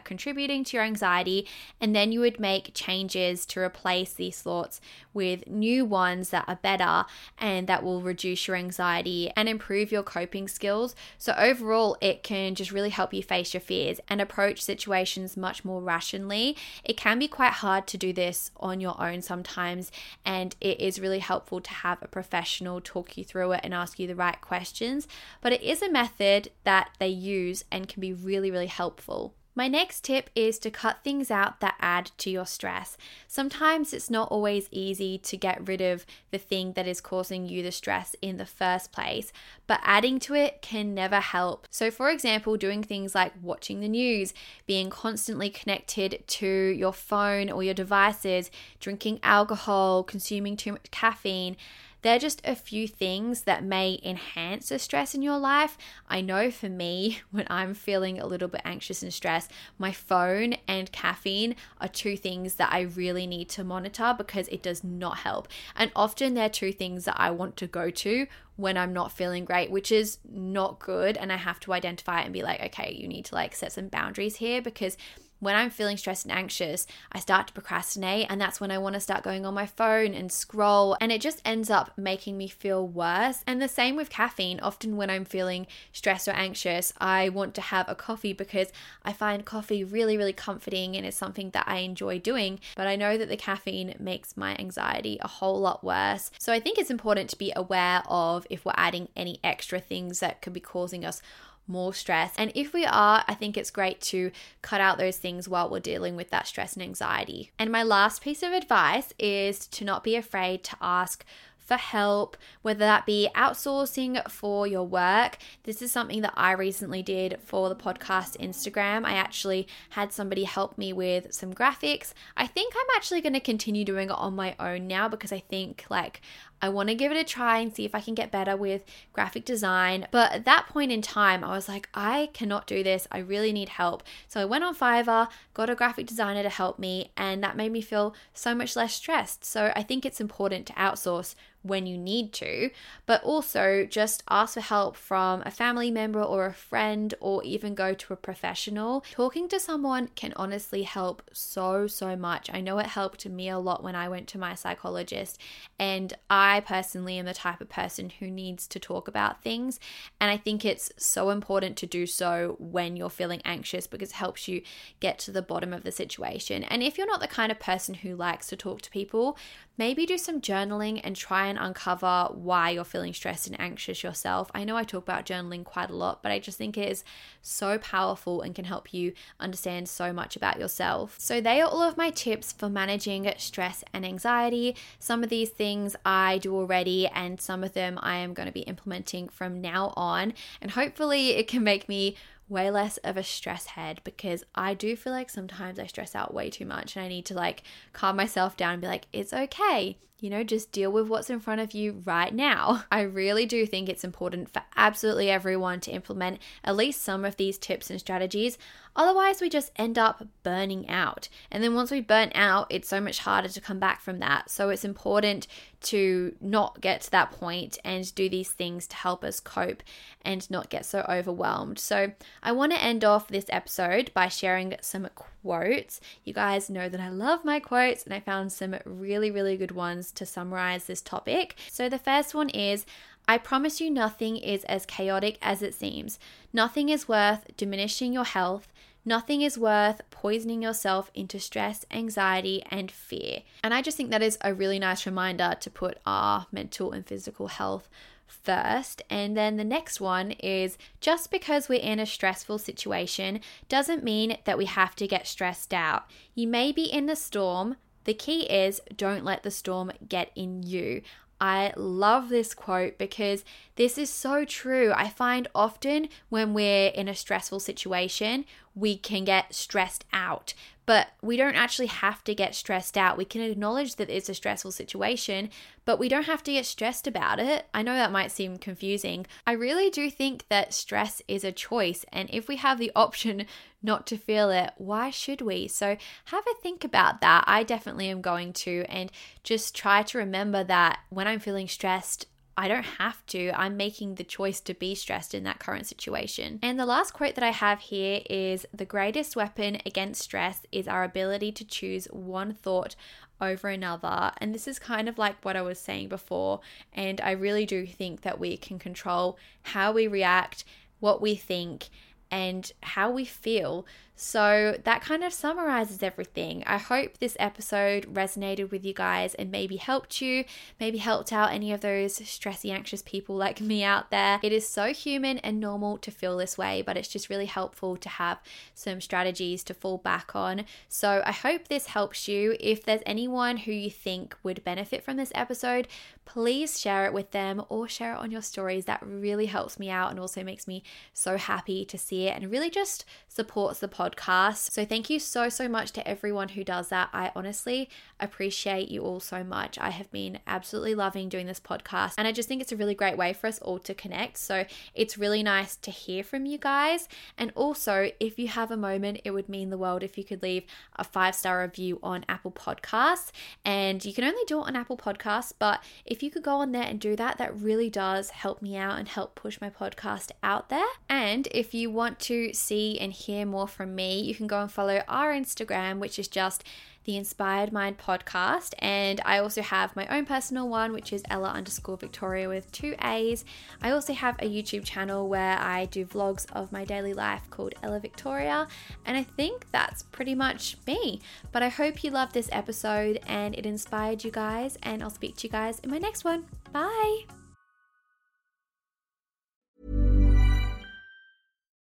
contributing 0.00 0.64
to 0.64 0.76
your 0.76 0.84
anxiety, 0.84 1.46
and 1.80 1.94
then 1.94 2.12
you 2.12 2.20
would 2.20 2.40
make 2.40 2.72
changes 2.74 3.44
to 3.46 3.60
replace 3.60 4.12
these 4.12 4.40
thoughts 4.40 4.80
with 5.12 5.46
new 5.46 5.84
ones 5.84 6.30
that 6.30 6.44
are 6.48 6.56
better 6.56 7.04
and 7.38 7.66
that 7.66 7.82
will 7.82 8.00
reduce 8.00 8.46
your 8.46 8.56
anxiety 8.56 9.30
and 9.36 9.48
improve 9.48 9.92
your 9.92 10.02
coping 10.02 10.48
skills. 10.48 10.94
So, 11.18 11.34
overall, 11.38 11.96
it 12.00 12.22
can 12.22 12.54
just 12.54 12.72
really 12.72 12.90
help 12.90 13.14
you 13.14 13.22
face 13.22 13.54
your 13.54 13.60
fears 13.60 14.00
and 14.08 14.20
approach 14.20 14.62
situations 14.62 15.36
much 15.36 15.64
more 15.64 15.80
rationally. 15.80 16.56
It 16.84 16.96
can 16.96 17.18
be 17.18 17.28
quite 17.28 17.54
hard 17.54 17.86
to 17.88 17.98
do 17.98 18.12
this 18.12 18.50
on 18.56 18.80
your 18.80 19.00
own 19.00 19.22
sometimes, 19.22 19.90
and 20.24 20.54
it 20.60 20.80
is 20.80 21.00
really 21.00 21.20
helpful 21.20 21.60
to 21.60 21.70
have 21.70 22.02
a 22.02 22.08
professional 22.08 22.80
talk 22.80 23.16
you 23.16 23.24
through 23.24 23.52
it 23.52 23.60
and 23.62 23.74
ask 23.74 23.98
you 23.98 24.06
the 24.06 24.14
right 24.14 24.40
questions. 24.40 25.06
But 25.40 25.52
it 25.52 25.62
is 25.62 25.82
a 25.82 25.90
method 25.90 26.50
that 26.64 26.90
they 26.98 27.08
use 27.08 27.63
and 27.70 27.88
can 27.88 28.00
be 28.00 28.12
really, 28.12 28.50
really 28.50 28.66
helpful. 28.66 29.34
My 29.56 29.68
next 29.68 30.02
tip 30.02 30.30
is 30.34 30.58
to 30.60 30.70
cut 30.70 31.04
things 31.04 31.30
out 31.30 31.60
that 31.60 31.76
add 31.80 32.10
to 32.18 32.30
your 32.30 32.46
stress. 32.46 32.96
Sometimes 33.28 33.92
it's 33.92 34.10
not 34.10 34.28
always 34.32 34.68
easy 34.72 35.16
to 35.18 35.36
get 35.36 35.68
rid 35.68 35.80
of 35.80 36.04
the 36.32 36.38
thing 36.38 36.72
that 36.72 36.88
is 36.88 37.00
causing 37.00 37.48
you 37.48 37.62
the 37.62 37.70
stress 37.70 38.16
in 38.20 38.36
the 38.36 38.46
first 38.46 38.90
place, 38.90 39.32
but 39.68 39.78
adding 39.84 40.18
to 40.20 40.34
it 40.34 40.60
can 40.60 40.92
never 40.92 41.20
help. 41.20 41.68
So, 41.70 41.92
for 41.92 42.10
example, 42.10 42.56
doing 42.56 42.82
things 42.82 43.14
like 43.14 43.32
watching 43.40 43.78
the 43.78 43.88
news, 43.88 44.34
being 44.66 44.90
constantly 44.90 45.50
connected 45.50 46.24
to 46.26 46.46
your 46.46 46.92
phone 46.92 47.48
or 47.48 47.62
your 47.62 47.74
devices, 47.74 48.50
drinking 48.80 49.20
alcohol, 49.22 50.02
consuming 50.02 50.56
too 50.56 50.72
much 50.72 50.90
caffeine 50.90 51.56
they're 52.04 52.18
just 52.18 52.42
a 52.44 52.54
few 52.54 52.86
things 52.86 53.42
that 53.42 53.64
may 53.64 53.98
enhance 54.04 54.68
the 54.68 54.78
stress 54.78 55.14
in 55.14 55.22
your 55.22 55.38
life. 55.38 55.78
I 56.06 56.20
know 56.20 56.50
for 56.50 56.68
me, 56.68 57.20
when 57.30 57.46
I'm 57.48 57.72
feeling 57.72 58.20
a 58.20 58.26
little 58.26 58.46
bit 58.46 58.60
anxious 58.64 59.02
and 59.02 59.12
stressed, 59.12 59.50
my 59.78 59.90
phone 59.90 60.54
and 60.68 60.92
caffeine 60.92 61.56
are 61.80 61.88
two 61.88 62.16
things 62.18 62.56
that 62.56 62.72
I 62.72 62.82
really 62.82 63.26
need 63.26 63.48
to 63.50 63.64
monitor 63.64 64.14
because 64.16 64.48
it 64.48 64.62
does 64.62 64.84
not 64.84 65.18
help. 65.18 65.48
And 65.74 65.90
often 65.96 66.34
they're 66.34 66.50
two 66.50 66.72
things 66.72 67.06
that 67.06 67.18
I 67.18 67.30
want 67.30 67.56
to 67.56 67.66
go 67.66 67.88
to 67.88 68.26
when 68.56 68.76
I'm 68.76 68.92
not 68.92 69.10
feeling 69.10 69.46
great, 69.46 69.70
which 69.70 69.90
is 69.90 70.18
not 70.30 70.78
good. 70.78 71.16
And 71.16 71.32
I 71.32 71.36
have 71.36 71.58
to 71.60 71.72
identify 71.72 72.20
it 72.20 72.24
and 72.24 72.34
be 72.34 72.42
like, 72.42 72.62
okay, 72.66 72.94
you 72.94 73.08
need 73.08 73.24
to 73.26 73.34
like 73.34 73.54
set 73.54 73.72
some 73.72 73.88
boundaries 73.88 74.36
here 74.36 74.60
because 74.60 74.98
when 75.44 75.54
I'm 75.54 75.70
feeling 75.70 75.96
stressed 75.96 76.24
and 76.24 76.32
anxious, 76.32 76.86
I 77.12 77.20
start 77.20 77.48
to 77.48 77.52
procrastinate, 77.52 78.26
and 78.28 78.40
that's 78.40 78.60
when 78.60 78.70
I 78.70 78.78
want 78.78 78.94
to 78.94 79.00
start 79.00 79.22
going 79.22 79.44
on 79.44 79.54
my 79.54 79.66
phone 79.66 80.14
and 80.14 80.32
scroll, 80.32 80.96
and 81.00 81.12
it 81.12 81.20
just 81.20 81.42
ends 81.44 81.70
up 81.70 81.92
making 81.96 82.36
me 82.36 82.48
feel 82.48 82.86
worse. 82.86 83.42
And 83.46 83.60
the 83.60 83.68
same 83.68 83.96
with 83.96 84.10
caffeine. 84.10 84.60
Often, 84.60 84.96
when 84.96 85.10
I'm 85.10 85.24
feeling 85.24 85.66
stressed 85.92 86.28
or 86.28 86.32
anxious, 86.32 86.92
I 86.98 87.28
want 87.28 87.54
to 87.54 87.60
have 87.60 87.88
a 87.88 87.94
coffee 87.94 88.32
because 88.32 88.72
I 89.04 89.12
find 89.12 89.44
coffee 89.44 89.84
really, 89.84 90.16
really 90.16 90.32
comforting 90.32 90.96
and 90.96 91.06
it's 91.06 91.16
something 91.16 91.50
that 91.50 91.64
I 91.66 91.78
enjoy 91.78 92.18
doing. 92.18 92.60
But 92.76 92.86
I 92.86 92.96
know 92.96 93.16
that 93.16 93.28
the 93.28 93.36
caffeine 93.36 93.94
makes 93.98 94.36
my 94.36 94.56
anxiety 94.56 95.18
a 95.20 95.28
whole 95.28 95.60
lot 95.60 95.84
worse. 95.84 96.30
So 96.38 96.52
I 96.52 96.60
think 96.60 96.78
it's 96.78 96.90
important 96.90 97.30
to 97.30 97.38
be 97.38 97.52
aware 97.54 98.02
of 98.06 98.46
if 98.50 98.64
we're 98.64 98.72
adding 98.76 99.08
any 99.16 99.40
extra 99.44 99.80
things 99.80 100.20
that 100.20 100.42
could 100.42 100.52
be 100.52 100.60
causing 100.60 101.04
us 101.04 101.20
more 101.66 101.94
stress. 101.94 102.32
And 102.36 102.52
if 102.54 102.72
we 102.72 102.84
are, 102.84 103.24
I 103.26 103.34
think 103.34 103.56
it's 103.56 103.70
great 103.70 104.00
to 104.02 104.30
cut 104.62 104.80
out 104.80 104.98
those 104.98 105.16
things 105.16 105.48
while 105.48 105.70
we're 105.70 105.80
dealing 105.80 106.16
with 106.16 106.30
that 106.30 106.46
stress 106.46 106.74
and 106.74 106.82
anxiety. 106.82 107.52
And 107.58 107.70
my 107.70 107.82
last 107.82 108.22
piece 108.22 108.42
of 108.42 108.52
advice 108.52 109.12
is 109.18 109.66
to 109.68 109.84
not 109.84 110.04
be 110.04 110.16
afraid 110.16 110.64
to 110.64 110.76
ask 110.80 111.24
for 111.64 111.76
help, 111.76 112.36
whether 112.62 112.80
that 112.80 113.06
be 113.06 113.28
outsourcing 113.34 114.30
for 114.30 114.66
your 114.66 114.86
work. 114.86 115.38
This 115.62 115.80
is 115.80 115.90
something 115.90 116.20
that 116.20 116.34
I 116.36 116.52
recently 116.52 117.02
did 117.02 117.38
for 117.42 117.70
the 117.70 117.74
podcast 117.74 118.36
Instagram. 118.36 119.06
I 119.06 119.14
actually 119.14 119.66
had 119.90 120.12
somebody 120.12 120.44
help 120.44 120.76
me 120.76 120.92
with 120.92 121.32
some 121.32 121.54
graphics. 121.54 122.12
I 122.36 122.46
think 122.46 122.74
I'm 122.76 122.96
actually 122.96 123.22
going 123.22 123.32
to 123.32 123.40
continue 123.40 123.84
doing 123.84 124.10
it 124.10 124.14
on 124.14 124.36
my 124.36 124.54
own 124.60 124.86
now 124.86 125.08
because 125.08 125.32
I 125.32 125.40
think 125.40 125.86
like 125.88 126.20
I 126.64 126.70
want 126.70 126.88
to 126.88 126.94
give 126.94 127.12
it 127.12 127.18
a 127.18 127.24
try 127.24 127.58
and 127.58 127.74
see 127.74 127.84
if 127.84 127.94
I 127.94 128.00
can 128.00 128.14
get 128.14 128.30
better 128.30 128.56
with 128.56 128.86
graphic 129.12 129.44
design. 129.44 130.06
But 130.10 130.32
at 130.32 130.46
that 130.46 130.66
point 130.66 130.92
in 130.92 131.02
time, 131.02 131.44
I 131.44 131.50
was 131.50 131.68
like, 131.68 131.90
I 131.92 132.30
cannot 132.32 132.66
do 132.66 132.82
this. 132.82 133.06
I 133.12 133.18
really 133.18 133.52
need 133.52 133.68
help. 133.68 134.02
So 134.28 134.40
I 134.40 134.46
went 134.46 134.64
on 134.64 134.74
Fiverr, 134.74 135.28
got 135.52 135.68
a 135.68 135.74
graphic 135.74 136.06
designer 136.06 136.42
to 136.42 136.48
help 136.48 136.78
me, 136.78 137.10
and 137.18 137.44
that 137.44 137.54
made 137.54 137.70
me 137.70 137.82
feel 137.82 138.14
so 138.32 138.54
much 138.54 138.76
less 138.76 138.94
stressed. 138.94 139.44
So 139.44 139.74
I 139.76 139.82
think 139.82 140.06
it's 140.06 140.22
important 140.22 140.66
to 140.68 140.72
outsource 140.72 141.34
when 141.64 141.86
you 141.86 141.96
need 141.96 142.32
to, 142.34 142.70
but 143.06 143.22
also 143.24 143.86
just 143.86 144.22
ask 144.28 144.54
for 144.54 144.60
help 144.60 144.96
from 144.96 145.42
a 145.46 145.50
family 145.50 145.90
member 145.90 146.22
or 146.22 146.46
a 146.46 146.52
friend 146.52 147.14
or 147.20 147.42
even 147.42 147.74
go 147.74 147.94
to 147.94 148.12
a 148.12 148.16
professional. 148.16 149.02
Talking 149.10 149.48
to 149.48 149.58
someone 149.58 150.08
can 150.14 150.34
honestly 150.36 150.82
help 150.82 151.22
so, 151.32 151.86
so 151.86 152.14
much. 152.16 152.50
I 152.52 152.60
know 152.60 152.78
it 152.78 152.86
helped 152.86 153.26
me 153.26 153.48
a 153.48 153.58
lot 153.58 153.82
when 153.82 153.94
I 153.94 154.08
went 154.08 154.28
to 154.28 154.38
my 154.38 154.54
psychologist, 154.54 155.40
and 155.78 156.12
I 156.28 156.60
personally 156.60 157.18
am 157.18 157.24
the 157.24 157.34
type 157.34 157.60
of 157.62 157.70
person 157.70 158.10
who 158.10 158.30
needs 158.30 158.66
to 158.68 158.78
talk 158.78 159.08
about 159.08 159.42
things, 159.42 159.80
and 160.20 160.30
I 160.30 160.36
think 160.36 160.64
it's 160.64 160.92
so 160.98 161.30
important 161.30 161.78
to 161.78 161.86
do 161.86 162.06
so 162.06 162.56
when 162.58 162.96
you're 162.96 163.08
feeling 163.08 163.40
anxious 163.44 163.86
because 163.86 164.10
it 164.10 164.16
helps 164.16 164.48
you 164.48 164.62
get 165.00 165.18
to 165.20 165.30
the 165.30 165.42
bottom 165.42 165.72
of 165.72 165.82
the 165.82 165.92
situation. 165.92 166.62
And 166.64 166.82
if 166.82 166.98
you're 166.98 167.06
not 167.06 167.20
the 167.20 167.28
kind 167.28 167.50
of 167.50 167.58
person 167.58 167.94
who 167.94 168.14
likes 168.14 168.48
to 168.48 168.56
talk 168.56 168.82
to 168.82 168.90
people, 168.90 169.38
maybe 169.76 170.06
do 170.06 170.16
some 170.16 170.40
journaling 170.40 171.00
and 171.02 171.16
try 171.16 171.46
and 171.46 171.58
uncover 171.58 172.28
why 172.32 172.70
you're 172.70 172.84
feeling 172.84 173.12
stressed 173.12 173.46
and 173.46 173.60
anxious 173.60 174.02
yourself. 174.02 174.50
I 174.54 174.64
know 174.64 174.76
I 174.76 174.84
talk 174.84 175.02
about 175.02 175.26
journaling 175.26 175.64
quite 175.64 175.90
a 175.90 175.96
lot, 175.96 176.22
but 176.22 176.30
I 176.30 176.38
just 176.38 176.58
think 176.58 176.78
it 176.78 176.90
is 176.90 177.04
so 177.42 177.78
powerful 177.78 178.42
and 178.42 178.54
can 178.54 178.64
help 178.64 178.94
you 178.94 179.12
understand 179.40 179.88
so 179.88 180.12
much 180.12 180.36
about 180.36 180.58
yourself. 180.58 181.16
So, 181.18 181.40
they 181.40 181.60
are 181.60 181.68
all 181.68 181.82
of 181.82 181.96
my 181.96 182.10
tips 182.10 182.52
for 182.52 182.68
managing 182.68 183.32
stress 183.36 183.82
and 183.92 184.04
anxiety. 184.04 184.76
Some 184.98 185.22
of 185.22 185.30
these 185.30 185.50
things 185.50 185.96
I 186.04 186.38
do 186.38 186.54
already, 186.54 187.06
and 187.08 187.40
some 187.40 187.64
of 187.64 187.74
them 187.74 187.98
I 188.02 188.16
am 188.16 188.34
going 188.34 188.46
to 188.46 188.52
be 188.52 188.60
implementing 188.60 189.28
from 189.28 189.60
now 189.60 189.92
on, 189.96 190.34
and 190.60 190.70
hopefully, 190.70 191.30
it 191.30 191.48
can 191.48 191.64
make 191.64 191.88
me 191.88 192.16
way 192.48 192.70
less 192.70 192.98
of 192.98 193.16
a 193.16 193.22
stress 193.22 193.66
head 193.66 194.00
because 194.04 194.44
I 194.54 194.74
do 194.74 194.96
feel 194.96 195.12
like 195.12 195.30
sometimes 195.30 195.78
I 195.78 195.86
stress 195.86 196.14
out 196.14 196.34
way 196.34 196.50
too 196.50 196.66
much 196.66 196.96
and 196.96 197.04
I 197.04 197.08
need 197.08 197.26
to 197.26 197.34
like 197.34 197.62
calm 197.92 198.16
myself 198.16 198.56
down 198.56 198.74
and 198.74 198.82
be 198.82 198.88
like, 198.88 199.06
it's 199.12 199.32
okay. 199.32 199.98
You 200.24 200.30
know, 200.30 200.42
just 200.42 200.72
deal 200.72 200.90
with 200.90 201.08
what's 201.08 201.28
in 201.28 201.38
front 201.38 201.60
of 201.60 201.74
you 201.74 202.00
right 202.06 202.34
now. 202.34 202.84
I 202.90 203.02
really 203.02 203.44
do 203.44 203.66
think 203.66 203.90
it's 203.90 204.04
important 204.04 204.50
for 204.50 204.62
absolutely 204.74 205.28
everyone 205.28 205.80
to 205.80 205.90
implement 205.90 206.38
at 206.64 206.76
least 206.76 207.02
some 207.02 207.26
of 207.26 207.36
these 207.36 207.58
tips 207.58 207.90
and 207.90 208.00
strategies. 208.00 208.56
Otherwise, 208.96 209.42
we 209.42 209.50
just 209.50 209.70
end 209.76 209.98
up 209.98 210.26
burning 210.42 210.88
out. 210.88 211.28
And 211.50 211.62
then 211.62 211.74
once 211.74 211.90
we 211.90 212.00
burn 212.00 212.30
out, 212.34 212.68
it's 212.70 212.88
so 212.88 213.02
much 213.02 213.18
harder 213.18 213.48
to 213.48 213.60
come 213.60 213.78
back 213.78 214.00
from 214.00 214.18
that. 214.20 214.48
So 214.48 214.70
it's 214.70 214.84
important 214.84 215.46
to 215.82 216.34
not 216.40 216.80
get 216.80 217.02
to 217.02 217.10
that 217.10 217.30
point 217.32 217.76
and 217.84 218.14
do 218.14 218.28
these 218.28 218.50
things 218.50 218.86
to 218.86 218.96
help 218.96 219.24
us 219.24 219.40
cope 219.40 219.82
and 220.22 220.48
not 220.50 220.70
get 220.70 220.86
so 220.86 221.04
overwhelmed. 221.08 221.78
So 221.78 222.12
I 222.42 222.52
want 222.52 222.72
to 222.72 222.82
end 222.82 223.04
off 223.04 223.28
this 223.28 223.46
episode 223.50 224.10
by 224.14 224.28
sharing 224.28 224.76
some 224.80 225.08
quotes. 225.14 226.00
You 226.24 226.32
guys 226.32 226.70
know 226.70 226.88
that 226.88 227.00
I 227.00 227.10
love 227.10 227.44
my 227.44 227.60
quotes, 227.60 228.04
and 228.04 228.14
I 228.14 228.20
found 228.20 228.52
some 228.52 228.76
really, 228.86 229.30
really 229.30 229.56
good 229.56 229.72
ones 229.72 230.10
to 230.16 230.26
summarize 230.26 230.84
this 230.84 231.00
topic. 231.00 231.56
So 231.70 231.88
the 231.88 231.98
first 231.98 232.34
one 232.34 232.48
is 232.50 232.86
I 233.26 233.38
promise 233.38 233.80
you, 233.80 233.90
nothing 233.90 234.36
is 234.36 234.64
as 234.64 234.84
chaotic 234.84 235.38
as 235.40 235.62
it 235.62 235.74
seems. 235.74 236.18
Nothing 236.52 236.90
is 236.90 237.08
worth 237.08 237.56
diminishing 237.56 238.12
your 238.12 238.24
health. 238.24 238.68
Nothing 239.06 239.42
is 239.42 239.58
worth 239.58 240.00
poisoning 240.10 240.62
yourself 240.62 241.10
into 241.14 241.38
stress, 241.38 241.84
anxiety, 241.90 242.62
and 242.70 242.90
fear. 242.90 243.42
And 243.62 243.74
I 243.74 243.82
just 243.82 243.96
think 243.96 244.10
that 244.10 244.22
is 244.22 244.38
a 244.40 244.54
really 244.54 244.78
nice 244.78 245.06
reminder 245.06 245.54
to 245.60 245.70
put 245.70 245.98
our 246.06 246.46
mental 246.52 246.92
and 246.92 247.06
physical 247.06 247.48
health 247.48 247.88
first. 248.26 249.02
And 249.10 249.36
then 249.36 249.56
the 249.56 249.64
next 249.64 250.00
one 250.00 250.32
is 250.32 250.78
just 251.00 251.30
because 251.30 251.68
we're 251.68 251.80
in 251.80 251.98
a 251.98 252.06
stressful 252.06 252.58
situation 252.58 253.40
doesn't 253.68 254.04
mean 254.04 254.38
that 254.44 254.58
we 254.58 254.64
have 254.66 254.96
to 254.96 255.06
get 255.06 255.26
stressed 255.26 255.74
out. 255.74 256.04
You 256.34 256.46
may 256.48 256.72
be 256.72 256.84
in 256.84 257.06
the 257.06 257.16
storm. 257.16 257.76
The 258.04 258.14
key 258.14 258.42
is 258.42 258.80
don't 258.96 259.24
let 259.24 259.42
the 259.42 259.50
storm 259.50 259.92
get 260.08 260.30
in 260.34 260.62
you. 260.62 261.02
I 261.40 261.72
love 261.76 262.28
this 262.28 262.54
quote 262.54 262.96
because 262.96 263.44
this 263.76 263.98
is 263.98 264.08
so 264.08 264.44
true. 264.44 264.92
I 264.94 265.08
find 265.08 265.48
often 265.54 266.08
when 266.28 266.54
we're 266.54 266.88
in 266.88 267.08
a 267.08 267.14
stressful 267.14 267.60
situation, 267.60 268.44
we 268.74 268.96
can 268.96 269.24
get 269.24 269.54
stressed 269.54 270.04
out, 270.12 270.54
but 270.86 271.08
we 271.22 271.36
don't 271.36 271.54
actually 271.54 271.86
have 271.86 272.24
to 272.24 272.34
get 272.34 272.54
stressed 272.54 272.98
out. 272.98 273.16
We 273.16 273.24
can 273.24 273.40
acknowledge 273.40 273.96
that 273.96 274.10
it's 274.10 274.28
a 274.28 274.34
stressful 274.34 274.72
situation, 274.72 275.50
but 275.84 275.98
we 275.98 276.08
don't 276.08 276.24
have 276.26 276.42
to 276.44 276.52
get 276.52 276.66
stressed 276.66 277.06
about 277.06 277.38
it. 277.38 277.66
I 277.72 277.82
know 277.82 277.94
that 277.94 278.12
might 278.12 278.32
seem 278.32 278.58
confusing. 278.58 279.26
I 279.46 279.52
really 279.52 279.90
do 279.90 280.10
think 280.10 280.46
that 280.48 280.74
stress 280.74 281.22
is 281.28 281.44
a 281.44 281.52
choice, 281.52 282.04
and 282.12 282.28
if 282.32 282.48
we 282.48 282.56
have 282.56 282.78
the 282.78 282.92
option 282.96 283.46
not 283.82 284.06
to 284.08 284.16
feel 284.16 284.50
it, 284.50 284.70
why 284.76 285.10
should 285.10 285.40
we? 285.40 285.68
So 285.68 285.96
have 286.26 286.44
a 286.46 286.62
think 286.62 286.84
about 286.84 287.20
that. 287.20 287.44
I 287.46 287.62
definitely 287.62 288.08
am 288.08 288.22
going 288.22 288.52
to, 288.54 288.84
and 288.88 289.10
just 289.42 289.74
try 289.74 290.02
to 290.04 290.18
remember 290.18 290.64
that 290.64 291.00
when 291.10 291.28
I'm 291.28 291.40
feeling 291.40 291.68
stressed, 291.68 292.26
I 292.56 292.68
don't 292.68 292.84
have 292.84 293.24
to. 293.26 293.50
I'm 293.58 293.76
making 293.76 294.14
the 294.14 294.24
choice 294.24 294.60
to 294.60 294.74
be 294.74 294.94
stressed 294.94 295.34
in 295.34 295.44
that 295.44 295.58
current 295.58 295.86
situation. 295.86 296.60
And 296.62 296.78
the 296.78 296.86
last 296.86 297.12
quote 297.12 297.34
that 297.34 297.44
I 297.44 297.50
have 297.50 297.80
here 297.80 298.22
is 298.30 298.66
The 298.72 298.84
greatest 298.84 299.36
weapon 299.36 299.78
against 299.84 300.22
stress 300.22 300.60
is 300.70 300.86
our 300.86 301.04
ability 301.04 301.52
to 301.52 301.64
choose 301.64 302.06
one 302.06 302.54
thought 302.54 302.94
over 303.40 303.68
another. 303.68 304.32
And 304.38 304.54
this 304.54 304.68
is 304.68 304.78
kind 304.78 305.08
of 305.08 305.18
like 305.18 305.44
what 305.44 305.56
I 305.56 305.62
was 305.62 305.78
saying 305.78 306.08
before. 306.08 306.60
And 306.92 307.20
I 307.20 307.32
really 307.32 307.66
do 307.66 307.86
think 307.86 308.22
that 308.22 308.38
we 308.38 308.56
can 308.56 308.78
control 308.78 309.36
how 309.62 309.92
we 309.92 310.06
react, 310.06 310.64
what 311.00 311.20
we 311.20 311.34
think, 311.34 311.88
and 312.30 312.70
how 312.82 313.10
we 313.10 313.24
feel. 313.24 313.86
So 314.16 314.78
that 314.84 315.02
kind 315.02 315.24
of 315.24 315.32
summarizes 315.32 316.02
everything. 316.02 316.62
I 316.66 316.78
hope 316.78 317.18
this 317.18 317.36
episode 317.40 318.14
resonated 318.14 318.70
with 318.70 318.84
you 318.84 318.94
guys 318.94 319.34
and 319.34 319.50
maybe 319.50 319.76
helped 319.76 320.20
you, 320.20 320.44
maybe 320.78 320.98
helped 320.98 321.32
out 321.32 321.52
any 321.52 321.72
of 321.72 321.80
those 321.80 322.20
stressy, 322.20 322.70
anxious 322.70 323.02
people 323.02 323.34
like 323.34 323.60
me 323.60 323.82
out 323.82 324.12
there. 324.12 324.38
It 324.42 324.52
is 324.52 324.68
so 324.68 324.92
human 324.92 325.38
and 325.38 325.58
normal 325.58 325.98
to 325.98 326.12
feel 326.12 326.36
this 326.36 326.56
way, 326.56 326.80
but 326.80 326.96
it's 326.96 327.08
just 327.08 327.28
really 327.28 327.46
helpful 327.46 327.96
to 327.96 328.08
have 328.08 328.38
some 328.72 329.00
strategies 329.00 329.64
to 329.64 329.74
fall 329.74 329.98
back 329.98 330.36
on. 330.36 330.64
So 330.88 331.22
I 331.26 331.32
hope 331.32 331.66
this 331.66 331.86
helps 331.86 332.28
you. 332.28 332.56
If 332.60 332.84
there's 332.84 333.02
anyone 333.04 333.56
who 333.56 333.72
you 333.72 333.90
think 333.90 334.36
would 334.44 334.62
benefit 334.62 335.02
from 335.02 335.16
this 335.16 335.32
episode, 335.34 335.88
please 336.24 336.80
share 336.80 337.04
it 337.04 337.12
with 337.12 337.32
them 337.32 337.62
or 337.68 337.88
share 337.88 338.14
it 338.14 338.18
on 338.18 338.30
your 338.30 338.42
stories. 338.42 338.84
That 338.84 339.02
really 339.04 339.46
helps 339.46 339.78
me 339.78 339.90
out 339.90 340.12
and 340.12 340.20
also 340.20 340.44
makes 340.44 340.68
me 340.68 340.84
so 341.12 341.36
happy 341.36 341.84
to 341.86 341.98
see 341.98 342.28
it 342.28 342.36
and 342.36 342.50
really 342.50 342.70
just 342.70 343.04
supports 343.28 343.80
the 343.80 343.88
podcast 343.88 344.03
podcast. 344.04 344.70
So 344.72 344.84
thank 344.84 345.10
you 345.10 345.18
so, 345.18 345.48
so 345.48 345.68
much 345.68 345.92
to 345.92 346.06
everyone 346.06 346.50
who 346.50 346.64
does 346.64 346.88
that. 346.88 347.08
I 347.12 347.30
honestly 347.34 347.88
appreciate 348.20 348.90
you 348.90 349.02
all 349.02 349.20
so 349.20 349.42
much. 349.44 349.78
I 349.78 349.90
have 349.90 350.10
been 350.10 350.38
absolutely 350.46 350.94
loving 350.94 351.28
doing 351.28 351.46
this 351.46 351.60
podcast, 351.60 352.14
and 352.18 352.26
I 352.28 352.32
just 352.32 352.48
think 352.48 352.60
it's 352.60 352.72
a 352.72 352.76
really 352.76 352.94
great 352.94 353.16
way 353.16 353.32
for 353.32 353.46
us 353.46 353.58
all 353.60 353.78
to 353.80 353.94
connect. 353.94 354.38
So 354.38 354.64
it's 354.94 355.18
really 355.18 355.42
nice 355.42 355.76
to 355.76 355.90
hear 355.90 356.22
from 356.22 356.46
you 356.46 356.58
guys. 356.58 357.08
And 357.36 357.52
also, 357.54 358.10
if 358.20 358.38
you 358.38 358.48
have 358.48 358.70
a 358.70 358.76
moment, 358.76 359.20
it 359.24 359.30
would 359.30 359.48
mean 359.48 359.70
the 359.70 359.78
world 359.78 360.02
if 360.02 360.16
you 360.18 360.24
could 360.24 360.42
leave 360.42 360.64
a 360.96 361.04
five 361.04 361.34
star 361.34 361.62
review 361.62 361.98
on 362.02 362.24
Apple 362.28 362.52
Podcasts. 362.52 363.30
And 363.64 364.04
you 364.04 364.12
can 364.12 364.24
only 364.24 364.44
do 364.46 364.60
it 364.60 364.66
on 364.66 364.76
Apple 364.76 364.96
Podcasts, 364.96 365.52
but 365.58 365.82
if 366.04 366.22
you 366.22 366.30
could 366.30 366.42
go 366.42 366.56
on 366.56 366.72
there 366.72 366.84
and 366.84 367.00
do 367.00 367.16
that, 367.16 367.38
that 367.38 367.58
really 367.58 367.90
does 367.90 368.30
help 368.30 368.62
me 368.62 368.76
out 368.76 368.98
and 368.98 369.08
help 369.08 369.34
push 369.34 369.60
my 369.60 369.70
podcast 369.70 370.30
out 370.42 370.68
there. 370.68 370.86
And 371.08 371.48
if 371.50 371.74
you 371.74 371.90
want 371.90 372.18
to 372.20 372.52
see 372.52 372.98
and 372.98 373.12
hear 373.12 373.46
more 373.46 373.68
from 373.68 373.93
me, 373.94 374.20
you 374.20 374.34
can 374.34 374.46
go 374.46 374.60
and 374.60 374.70
follow 374.70 375.02
our 375.08 375.32
Instagram, 375.32 375.98
which 375.98 376.18
is 376.18 376.28
just 376.28 376.64
the 377.04 377.16
Inspired 377.16 377.72
Mind 377.72 377.98
podcast. 377.98 378.74
And 378.78 379.20
I 379.24 379.38
also 379.38 379.62
have 379.62 379.94
my 379.94 380.06
own 380.08 380.26
personal 380.26 380.68
one, 380.68 380.92
which 380.92 381.12
is 381.12 381.22
Ella 381.28 381.50
underscore 381.50 381.96
Victoria 381.96 382.48
with 382.48 382.70
two 382.72 382.94
A's. 383.02 383.44
I 383.82 383.90
also 383.90 384.12
have 384.12 384.36
a 384.38 384.50
YouTube 384.50 384.84
channel 384.84 385.28
where 385.28 385.58
I 385.58 385.86
do 385.86 386.04
vlogs 386.04 386.46
of 386.52 386.72
my 386.72 386.84
daily 386.84 387.14
life 387.14 387.42
called 387.50 387.74
Ella 387.82 388.00
Victoria. 388.00 388.66
And 389.04 389.16
I 389.16 389.22
think 389.22 389.70
that's 389.70 390.02
pretty 390.02 390.34
much 390.34 390.76
me. 390.86 391.20
But 391.52 391.62
I 391.62 391.68
hope 391.68 392.02
you 392.02 392.10
loved 392.10 392.34
this 392.34 392.48
episode 392.52 393.20
and 393.26 393.54
it 393.54 393.66
inspired 393.66 394.24
you 394.24 394.30
guys. 394.30 394.78
And 394.82 395.02
I'll 395.02 395.10
speak 395.10 395.36
to 395.36 395.46
you 395.46 395.52
guys 395.52 395.78
in 395.80 395.90
my 395.90 395.98
next 395.98 396.24
one. 396.24 396.46
Bye. 396.72 397.24